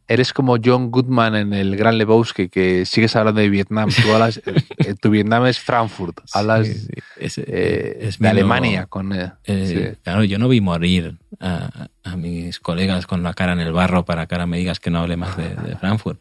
[0.06, 3.88] eres como John Goodman en el Gran Lebowski, que sigues hablando de Vietnam.
[3.90, 4.40] Tú hablas,
[4.78, 6.86] eh, tu Vietnam es Frankfurt, hablas Sí.
[7.18, 8.86] Es- eh, es de Alemania.
[8.86, 9.98] Con, eh, Eh, sí.
[10.02, 14.04] Claro, yo no vi morir a, a mis colegas con la cara en el barro
[14.04, 16.20] para que ahora me digas que no hable más de, de Frankfurt.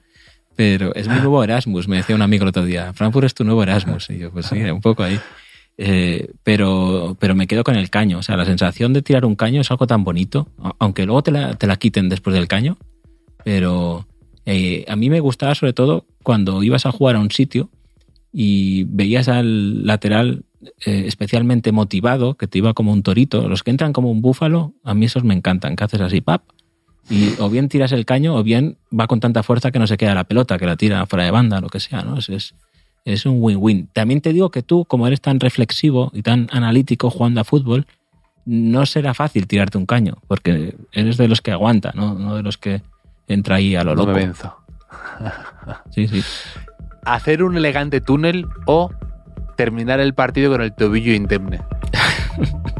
[0.55, 2.93] Pero es mi nuevo Erasmus, me decía un amigo el otro día.
[2.93, 4.09] Frankfurt es tu nuevo Erasmus.
[4.11, 5.19] Y yo, pues sí, un poco ahí.
[5.77, 8.19] Eh, pero, pero me quedo con el caño.
[8.19, 10.47] O sea, la sensación de tirar un caño es algo tan bonito,
[10.79, 12.77] aunque luego te la, te la quiten después del caño.
[13.43, 14.07] Pero
[14.45, 17.69] eh, a mí me gustaba sobre todo cuando ibas a jugar a un sitio
[18.31, 20.43] y veías al lateral
[20.85, 23.47] eh, especialmente motivado, que te iba como un torito.
[23.49, 26.43] Los que entran como un búfalo, a mí esos me encantan, que haces así, pap.
[27.09, 29.97] Y o bien tiras el caño o bien va con tanta fuerza que no se
[29.97, 32.17] queda la pelota, que la tira fuera de banda, lo que sea, ¿no?
[32.17, 32.55] Es, es,
[33.05, 33.89] es un win-win.
[33.93, 37.85] También te digo que tú, como eres tan reflexivo y tan analítico jugando a fútbol,
[38.45, 42.13] no será fácil tirarte un caño, porque eres de los que aguanta, ¿no?
[42.15, 42.81] No de los que
[43.27, 44.11] entra ahí a lo No loco.
[44.13, 44.55] me venzo.
[45.91, 46.21] Sí, sí.
[47.05, 48.91] Hacer un elegante túnel o
[49.57, 51.61] terminar el partido con el tobillo indemne.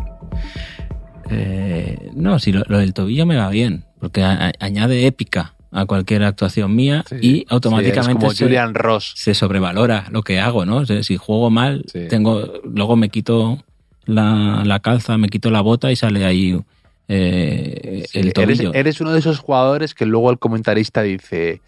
[1.30, 5.53] Eh, no, si lo, lo del tobillo me va bien, porque a- a- añade épica
[5.74, 9.14] a cualquier actuación mía Sí, y sí, automáticamente como se, Julian Ross.
[9.16, 10.78] se sobrevalora lo que hago, ¿no?
[10.78, 12.08] O sea, si juego mal, Sí.
[12.10, 13.64] tengo, luego me quito
[14.06, 16.60] la, la calza, me quito la bota y sale ahí
[17.08, 18.74] eh, el eres, tobillo.
[18.74, 21.62] eres uno de esos jugadores que luego el comentarista dice,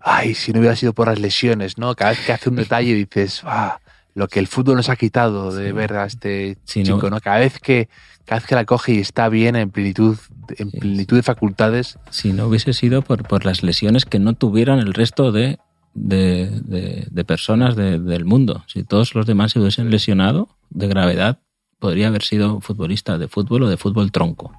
[0.00, 1.94] ay, si no hubiera sido por las lesiones, ¿no?
[1.94, 3.78] Cada vez que hace un detalle dices, ah,
[4.18, 5.72] lo que el fútbol nos ha quitado de Sí.
[5.72, 7.20] ver a este Sí, chico, ¿no?
[7.20, 7.88] Cada vez que
[8.24, 10.18] cada vez que la coge y está bien en plenitud,
[10.58, 14.34] en Sí, plenitud de facultades, si no hubiese sido por, por las lesiones que no
[14.34, 15.58] tuvieran el resto de,
[15.94, 18.64] de, de- de personas de- del mundo.
[18.66, 21.38] Si todos los demás se hubiesen lesionado de gravedad,
[21.78, 24.52] podría haber sido futbolista de fútbol o de fútbol tronco.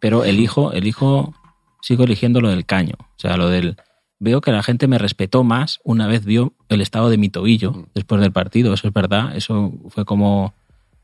[0.00, 1.34] Pero elijo, elijo,
[1.82, 2.94] sigo eligiendo lo del caño.
[3.00, 3.76] O sea, lo del.
[4.20, 7.86] Veo que la gente me respetó más una vez vio el estado de mi tobillo
[7.94, 8.74] después del partido.
[8.74, 9.36] Eso es verdad.
[9.36, 10.54] Eso fue como.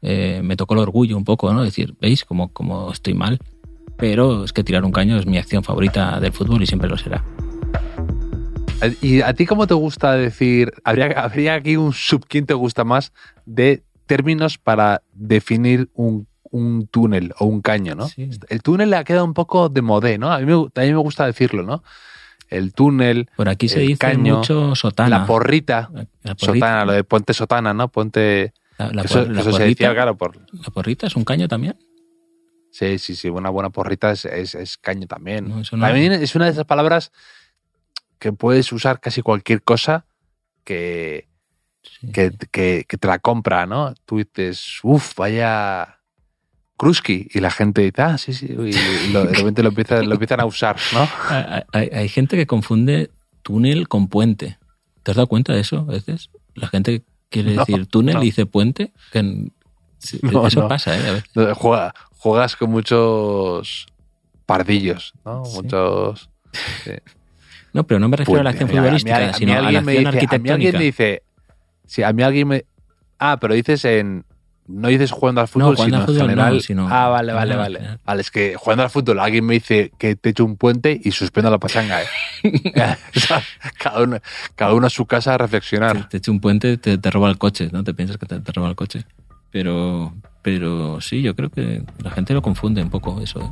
[0.02, 1.62] eh, me tocó el orgullo un poco, ¿no?
[1.62, 3.38] Decir, ¿veis cómo, cómo estoy mal?
[3.96, 6.96] Pero es que tirar un caño es mi acción favorita del fútbol y siempre lo
[6.96, 7.24] será.
[9.00, 10.72] ¿Y a ti cómo te gusta decir?
[10.82, 13.12] Habría, habría aquí un sub quién te gusta más
[13.46, 18.08] de términos para definir un, un túnel o un caño, ¿no?
[18.08, 18.28] Sí.
[18.48, 20.30] El túnel le ha quedado un poco de modé, ¿no?
[20.32, 21.82] A mí, me, a mí me gusta decirlo, ¿no?
[22.56, 25.18] El túnel, Por aquí se El dice caño, mucho sotana.
[25.20, 25.90] la porrita,
[26.22, 26.46] La- porrita.
[26.46, 27.88] sotana, lo de ponte sotana, ¿no?
[27.88, 28.52] Ponte...
[28.78, 30.36] La, la eso por- la eso se porrita, decía, claro, por...
[30.52, 31.76] ¿La porrita es un caño también?
[32.70, 35.48] Sí, sí, sí, una buena porrita es, es- es caño también.
[35.48, 37.12] No, no- También es una de esas palabras
[38.18, 40.06] que puedes usar casi cualquier cosa
[40.64, 41.28] que,
[41.82, 42.10] Sí.
[42.12, 43.92] que, que- que te la compra, ¿no?
[44.06, 46.00] Tú dices, uff, vaya
[46.76, 50.14] Kruski, y la gente dice, ah, sí, sí, y, lo- de repente lo empiezan, lo
[50.14, 51.08] empiezan a usar, ¿no?
[51.72, 53.10] Hay, gente que confunde
[53.42, 54.58] túnel con puente.
[55.02, 56.30] ¿Te has dado cuenta de eso a veces?
[56.54, 58.22] La gente quiere No, decir túnel no.
[58.22, 58.92] y dice puente.
[59.12, 59.22] que
[60.22, 61.08] No, eso pasa, ¿eh?
[61.08, 61.30] A veces.
[61.34, 63.86] No, Juega- juegas con muchos
[64.46, 65.44] pardillos, ¿no?
[65.44, 65.56] Sí.
[65.56, 66.28] Muchos...
[67.72, 69.56] No, pero no me refiero a la acción futbolística, a mí- a mí sino a
[69.56, 70.78] la me acción dice- A mí alguien arquitectónica.
[70.78, 71.22] me dice,
[71.86, 72.64] sí, a mí alguien me...
[73.18, 74.24] Ah, pero dices en...
[74.66, 76.54] no dices jugando al fútbol, jugando sino al fútbol en general.
[76.54, 78.20] no, sino- ah, vale, vale, vale.
[78.20, 81.50] es que jugando al fútbol alguien me dice que te echo un puente y suspendo
[81.50, 82.06] la pachanga, ¿eh?
[83.16, 83.42] O sea,
[83.78, 84.18] cada, uno,
[84.54, 85.96] cada uno a su casa a reflexionar.
[85.96, 87.84] Te, te echa un puente, te, te roba el coche, ¿no?
[87.84, 89.04] Te piensas que te, te roba el coche.
[89.50, 93.40] Pero, pero sí, yo creo que la gente lo confunde un poco eso.
[93.40, 93.50] ¿eh?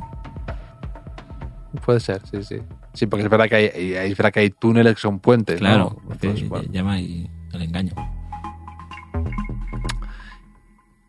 [1.85, 2.57] Puede ser, sí, sí.
[2.93, 3.65] Sí, porque es verdad que hay,
[4.11, 6.07] es verdad que hay túneles que son puentes, Claro, ¿no?
[6.09, 6.67] que Entonces, bueno.
[6.71, 7.93] llama y el engaño.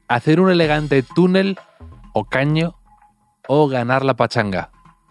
[0.08, 1.58] Hacer un elegante túnel
[2.12, 2.74] o caño
[3.48, 4.70] o ganar la pachanga.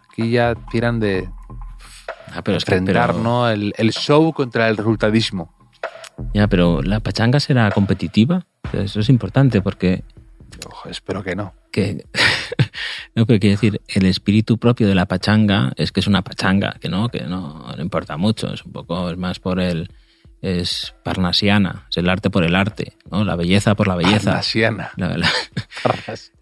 [0.09, 1.29] Aquí ya tiran de
[2.35, 3.49] Ah, pero es que enfrentar, pero- ¿no?
[3.49, 5.53] El, el show contra el resultadismo.
[6.33, 8.45] Ya, pero la pachanga será competitiva.
[8.71, 10.03] Eso es importante porque
[10.67, 11.53] Ojo, espero que no.
[11.71, 12.05] que
[13.15, 16.75] no, pero quiero decir, el espíritu propio de la pachanga es que es una pachanga,
[16.79, 19.91] que no, que no, no importa mucho, es un poco, es más por el,
[20.43, 23.23] es parnasiana, es el arte por el arte, ¿no?
[23.23, 24.31] La belleza por la belleza.
[24.31, 24.91] Parnasiana.
[24.97, 25.31] La- la-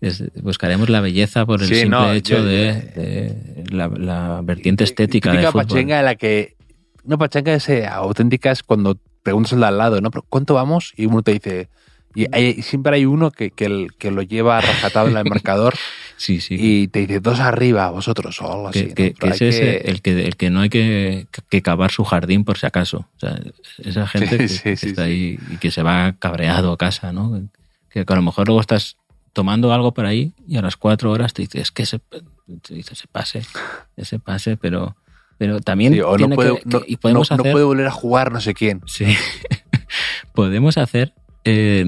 [0.02, 4.41] es- buscaremos la belleza por el Sí, simple no, hecho yo- de, de la, la
[4.43, 5.68] vertiente estética del fútbol.
[5.68, 6.56] pachanga en la que.
[7.04, 10.12] Una pachanga es, eh, auténtica es cuando preguntas al lado, ¿no?
[10.12, 10.93] Pero ¿cuánto vamos?
[10.97, 11.70] Y uno te dice.
[12.14, 15.76] Y hay- siempre hay uno que, que, el- que lo lleva rajatado en el marcador
[16.22, 16.55] Sí, sí.
[16.59, 18.80] y te dice dos arriba, vosotros, así.
[18.80, 18.95] que, ¿no?
[18.95, 22.03] que- que es ese que- el que el que no hay que, que cavar su
[22.03, 23.07] jardín por si acaso.
[23.15, 23.39] O sea,
[23.80, 26.78] esa gente Sí, que, sí, que sí, está ahí y que se va cabreado a
[26.78, 27.41] casa, ¿no?
[27.89, 28.97] Que, a lo mejor luego estás
[29.34, 32.93] tomando algo por ahí y a las cuatro horas te dices que ese, te dice,
[32.93, 33.41] ese pase,
[33.97, 34.95] ese pase, pero,
[35.39, 36.36] pero también o no tiene
[36.86, 38.82] y podemos no- no puede volver a jugar no sé quién.
[38.86, 39.05] Sí.
[40.34, 41.13] Podemos hacer
[41.43, 41.84] eh,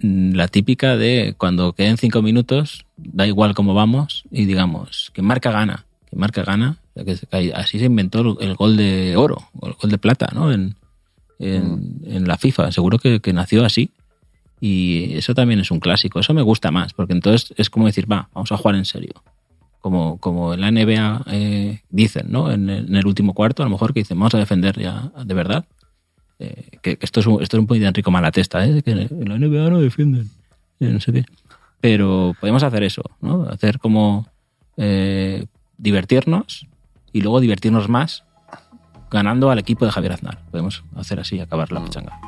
[0.00, 5.50] la típica de cuando queden cinco minutos, da igual cómo vamos, y digamos, que marca
[5.50, 6.78] gana, que marca gana.
[7.54, 10.52] Así se inventó el, gol de oro, o el gol de plata, ¿no?
[10.52, 10.76] En,
[11.38, 12.72] en, en la FIFA.
[12.72, 13.90] Seguro que, que nació así.
[14.60, 16.20] Y eso también es un clásico.
[16.20, 19.12] Eso me gusta más, porque entonces es como decir, va, vamos a jugar en serio.
[19.80, 22.50] Como, como en la NBA eh, dicen, ¿no?
[22.50, 25.12] En el, en el último cuarto, a lo mejor que dicen, vamos a defender ya
[25.24, 25.64] de verdad.
[26.38, 28.82] Eh, que, esto es un, esto es un poquito de Enrico Malatesta, ¿eh?
[28.82, 30.30] que en la NBA no defienden,
[30.80, 31.24] eh, no sé qué.
[31.80, 33.44] Pero podemos hacer eso, ¿no?
[33.44, 34.26] Hacer como
[34.76, 35.46] eh,
[35.78, 36.66] divertirnos
[37.12, 38.24] y luego divertirnos más
[39.10, 40.38] ganando al equipo de Javier Aznar.
[40.50, 42.18] Podemos hacer así, acabar la pachanga.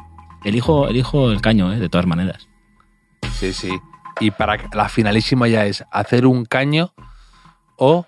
[0.45, 1.79] Elijo, elijo el caño, ¿eh?
[1.79, 2.49] de todas maneras.
[3.35, 3.79] Sí, sí.
[4.21, 6.93] Y para la finalísima ya es hacer un caño
[7.77, 8.07] o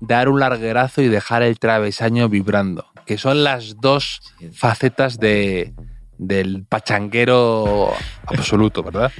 [0.00, 2.86] dar un larguerazo y dejar el travesaño vibrando.
[3.08, 4.20] Que son las dos
[4.52, 5.72] facetas de,
[6.18, 7.90] del pachanguero
[8.26, 9.10] absoluto, ¿verdad?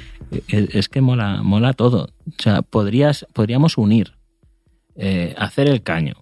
[0.48, 2.10] Es, que mola, mola todo.
[2.26, 4.12] O sea, podrías, podríamos unir,
[4.94, 6.16] eh, hacer el caño,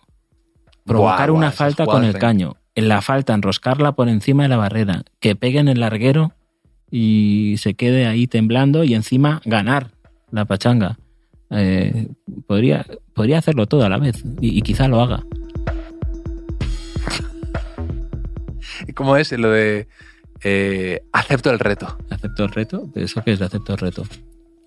[0.84, 4.50] provocar Guau, una guau, falta con el caño, en la falta enroscarla por encima de
[4.50, 6.34] la barrera, que peguen el larguero
[6.88, 9.90] y se quede ahí temblando y encima ganar
[10.30, 10.98] la pachanga.
[11.50, 12.08] Eh,
[12.46, 15.24] podría, podría hacerlo todo a la vez y, y quizá lo haga.
[18.96, 19.86] ¿Cómo es lo de
[20.42, 21.96] eh, acepto el reto?
[22.10, 22.88] ¿Acepto el reto?
[22.96, 24.04] ¿Eso qué es de acepto el reto?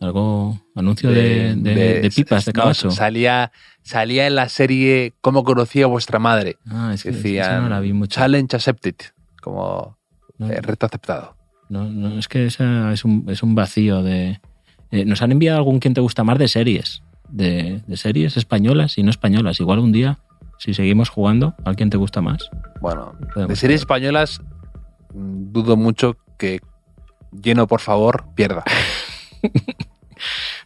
[0.02, 2.90] ¿Algo anuncio de, de- de pipas de no, caballo?
[2.92, 3.52] salía,
[3.82, 6.58] salía en la serie ¿Cómo conocía vuestra madre?
[6.70, 8.16] Ah, es que esa Decían no la vi mucho.
[8.20, 8.96] challenge accepted,
[9.42, 9.98] como
[10.38, 10.48] No.
[10.50, 11.36] eh, reto aceptado.
[11.68, 14.40] No, no, es que esa es un, es un vacío de...
[14.92, 18.98] eh, nos han enviado algún quien te gusta más de series, de, de series españolas
[18.98, 19.60] y no españolas.
[19.60, 20.20] Igual un día,
[20.60, 22.49] si seguimos jugando, ¿a quién te gusta más?
[22.80, 24.41] Bueno, de series españolas
[25.14, 26.60] dudo mucho que
[27.32, 28.64] lleno por favor pierda.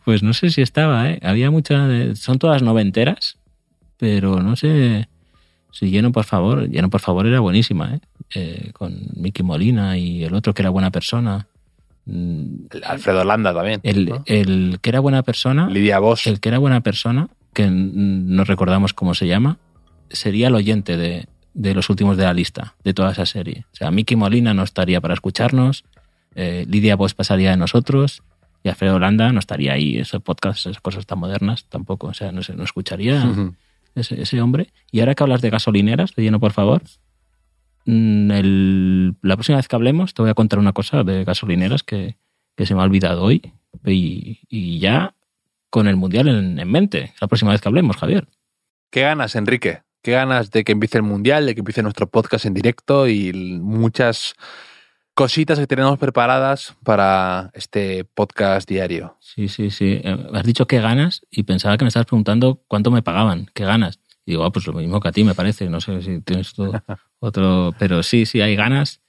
[0.04, 1.20] Pues no sé si estaba, ¿eh?
[1.24, 2.20] Había muchas...
[2.20, 3.38] Son todas noventeras,
[3.98, 5.08] pero no sé
[5.72, 6.70] si Lleno, por favor.
[6.70, 8.00] Lleno, por favor, era buenísima, ¿eh?
[8.36, 11.48] Eh, con Mickey Molina y el otro que era buena persona.
[12.06, 13.80] Mm, El Alfredo Landa también.
[13.84, 14.24] El, ¿no?
[14.26, 15.70] el que era buena persona...
[15.70, 16.28] Lidia Bosch.
[16.28, 19.58] el que era buena persona, que no recordamos cómo se llama,
[20.14, 23.66] sería el oyente de, de los últimos de la lista, de toda esa serie.
[23.74, 25.84] O sea, Mickey Molina no estaría para escucharnos,
[26.36, 28.24] eh, Lidia Bosch pasaría de nosotros,
[28.64, 32.08] y Alfredo Holanda no estaría ahí, esos podcasts, esas cosas tan modernas, tampoco.
[32.08, 33.22] O sea, no, sé, no escucharía
[33.94, 34.70] ese, ese hombre.
[34.90, 36.82] Y ahora que hablas de gasolineras, de lleno, por favor,
[37.86, 41.84] mm, el- la próxima vez que hablemos te voy a contar una cosa de gasolineras
[41.84, 42.16] que,
[42.56, 43.42] que se me ha olvidado hoy.
[43.86, 45.14] Y, y ya
[45.70, 48.28] con el Mundial en, en mente, la próxima vez que hablemos, Javier.
[48.92, 49.82] ¿Qué ganas, Enrique?
[50.04, 53.32] ¿Qué ganas de que empiece el Mundial, de que empiece nuestro podcast en directo y
[53.32, 54.36] muchas
[55.14, 59.16] cositas que tenemos preparadas para este podcast diario?
[59.22, 60.02] Sí, sí, sí.
[60.04, 63.64] Eh, Has dicho qué ganas y pensaba que me estabas preguntando cuánto me pagaban, qué
[63.64, 64.02] ganas.
[64.26, 65.70] Y digo, ah, pues lo mismo que a ti, me parece.
[65.70, 66.70] No sé si tienes tú
[67.20, 67.74] otro.
[67.80, 69.00] Pero sí, sí, hay ganas.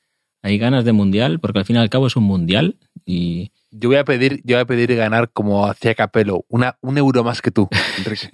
[0.42, 3.88] Hay ganas de mundial, porque al fin y al cabo es un mundial Y, yo
[3.88, 7.42] voy a pedir, yo voy a pedir ganar como hacía Capelo, una, un euro más
[7.42, 7.68] que tú,
[7.98, 8.28] Enrique.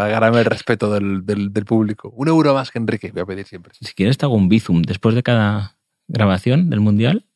[0.00, 2.10] Para ganarme el respeto del, del, público.
[2.16, 3.74] Un euro más que Enrique, voy a pedir siempre.
[3.78, 5.76] Si quieres te hago un bizum después de cada
[6.08, 7.26] grabación del Mundial.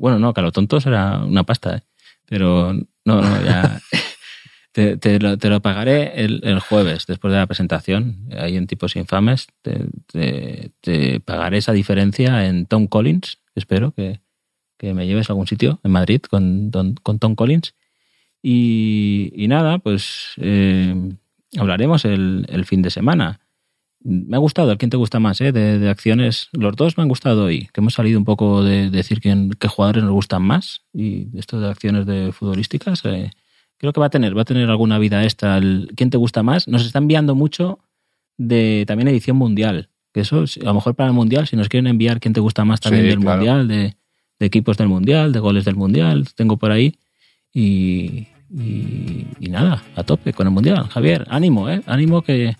[0.00, 1.82] Bueno, no, que a lo tonto será una pasta, ¿eh?
[2.26, 3.80] pero no, no, ya...
[4.72, 8.66] te, te, lo, te, lo, pagaré el, el, jueves, después de la presentación, ahí en
[8.66, 9.46] Tipos Infames.
[9.62, 14.18] Te, te pagaré esa diferencia en Tom Collins, espero que,
[14.76, 17.76] que me lleves a algún sitio en Madrid con, con Tom Collins.
[18.42, 20.96] Y, y nada, pues eh,
[21.56, 23.40] hablaremos el, el, fin de semana.
[24.00, 25.40] Me ha gustado, ¿a quién te gusta más?
[25.40, 25.52] Eh?
[25.52, 28.90] De, de, acciones, los dos me han gustado hoy, que hemos salido un poco de,
[28.90, 33.04] decir quién, qué jugadores nos gustan más y esto de acciones de futbolísticas.
[33.04, 33.30] Eh,
[33.76, 35.58] creo que va a tener, va a tener alguna vida esta.
[35.58, 36.68] El, ¿Quién te gusta más?
[36.68, 37.78] Nos está enviando mucho
[38.36, 39.88] de también edición mundial.
[40.12, 42.64] Que eso, a lo mejor para el mundial, si nos quieren enviar quién te gusta
[42.64, 43.96] más también del mundial, de,
[44.38, 46.98] de equipos del Mundial, de goles del Mundial, tengo por ahí.
[48.50, 50.88] Y, y, nada, a tope con el Mundial.
[50.88, 51.82] Javier, ánimo, ¿eh?
[51.86, 52.56] Ánimo que,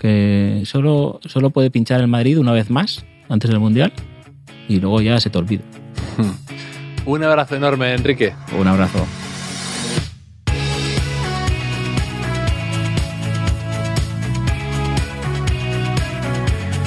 [0.00, 3.92] que solo, solo puede pinchar el Madrid una vez más antes del Mundial
[4.68, 5.62] y luego ya se te olvida.
[7.06, 8.34] Un abrazo enorme, Enrique.
[8.58, 9.06] Un abrazo.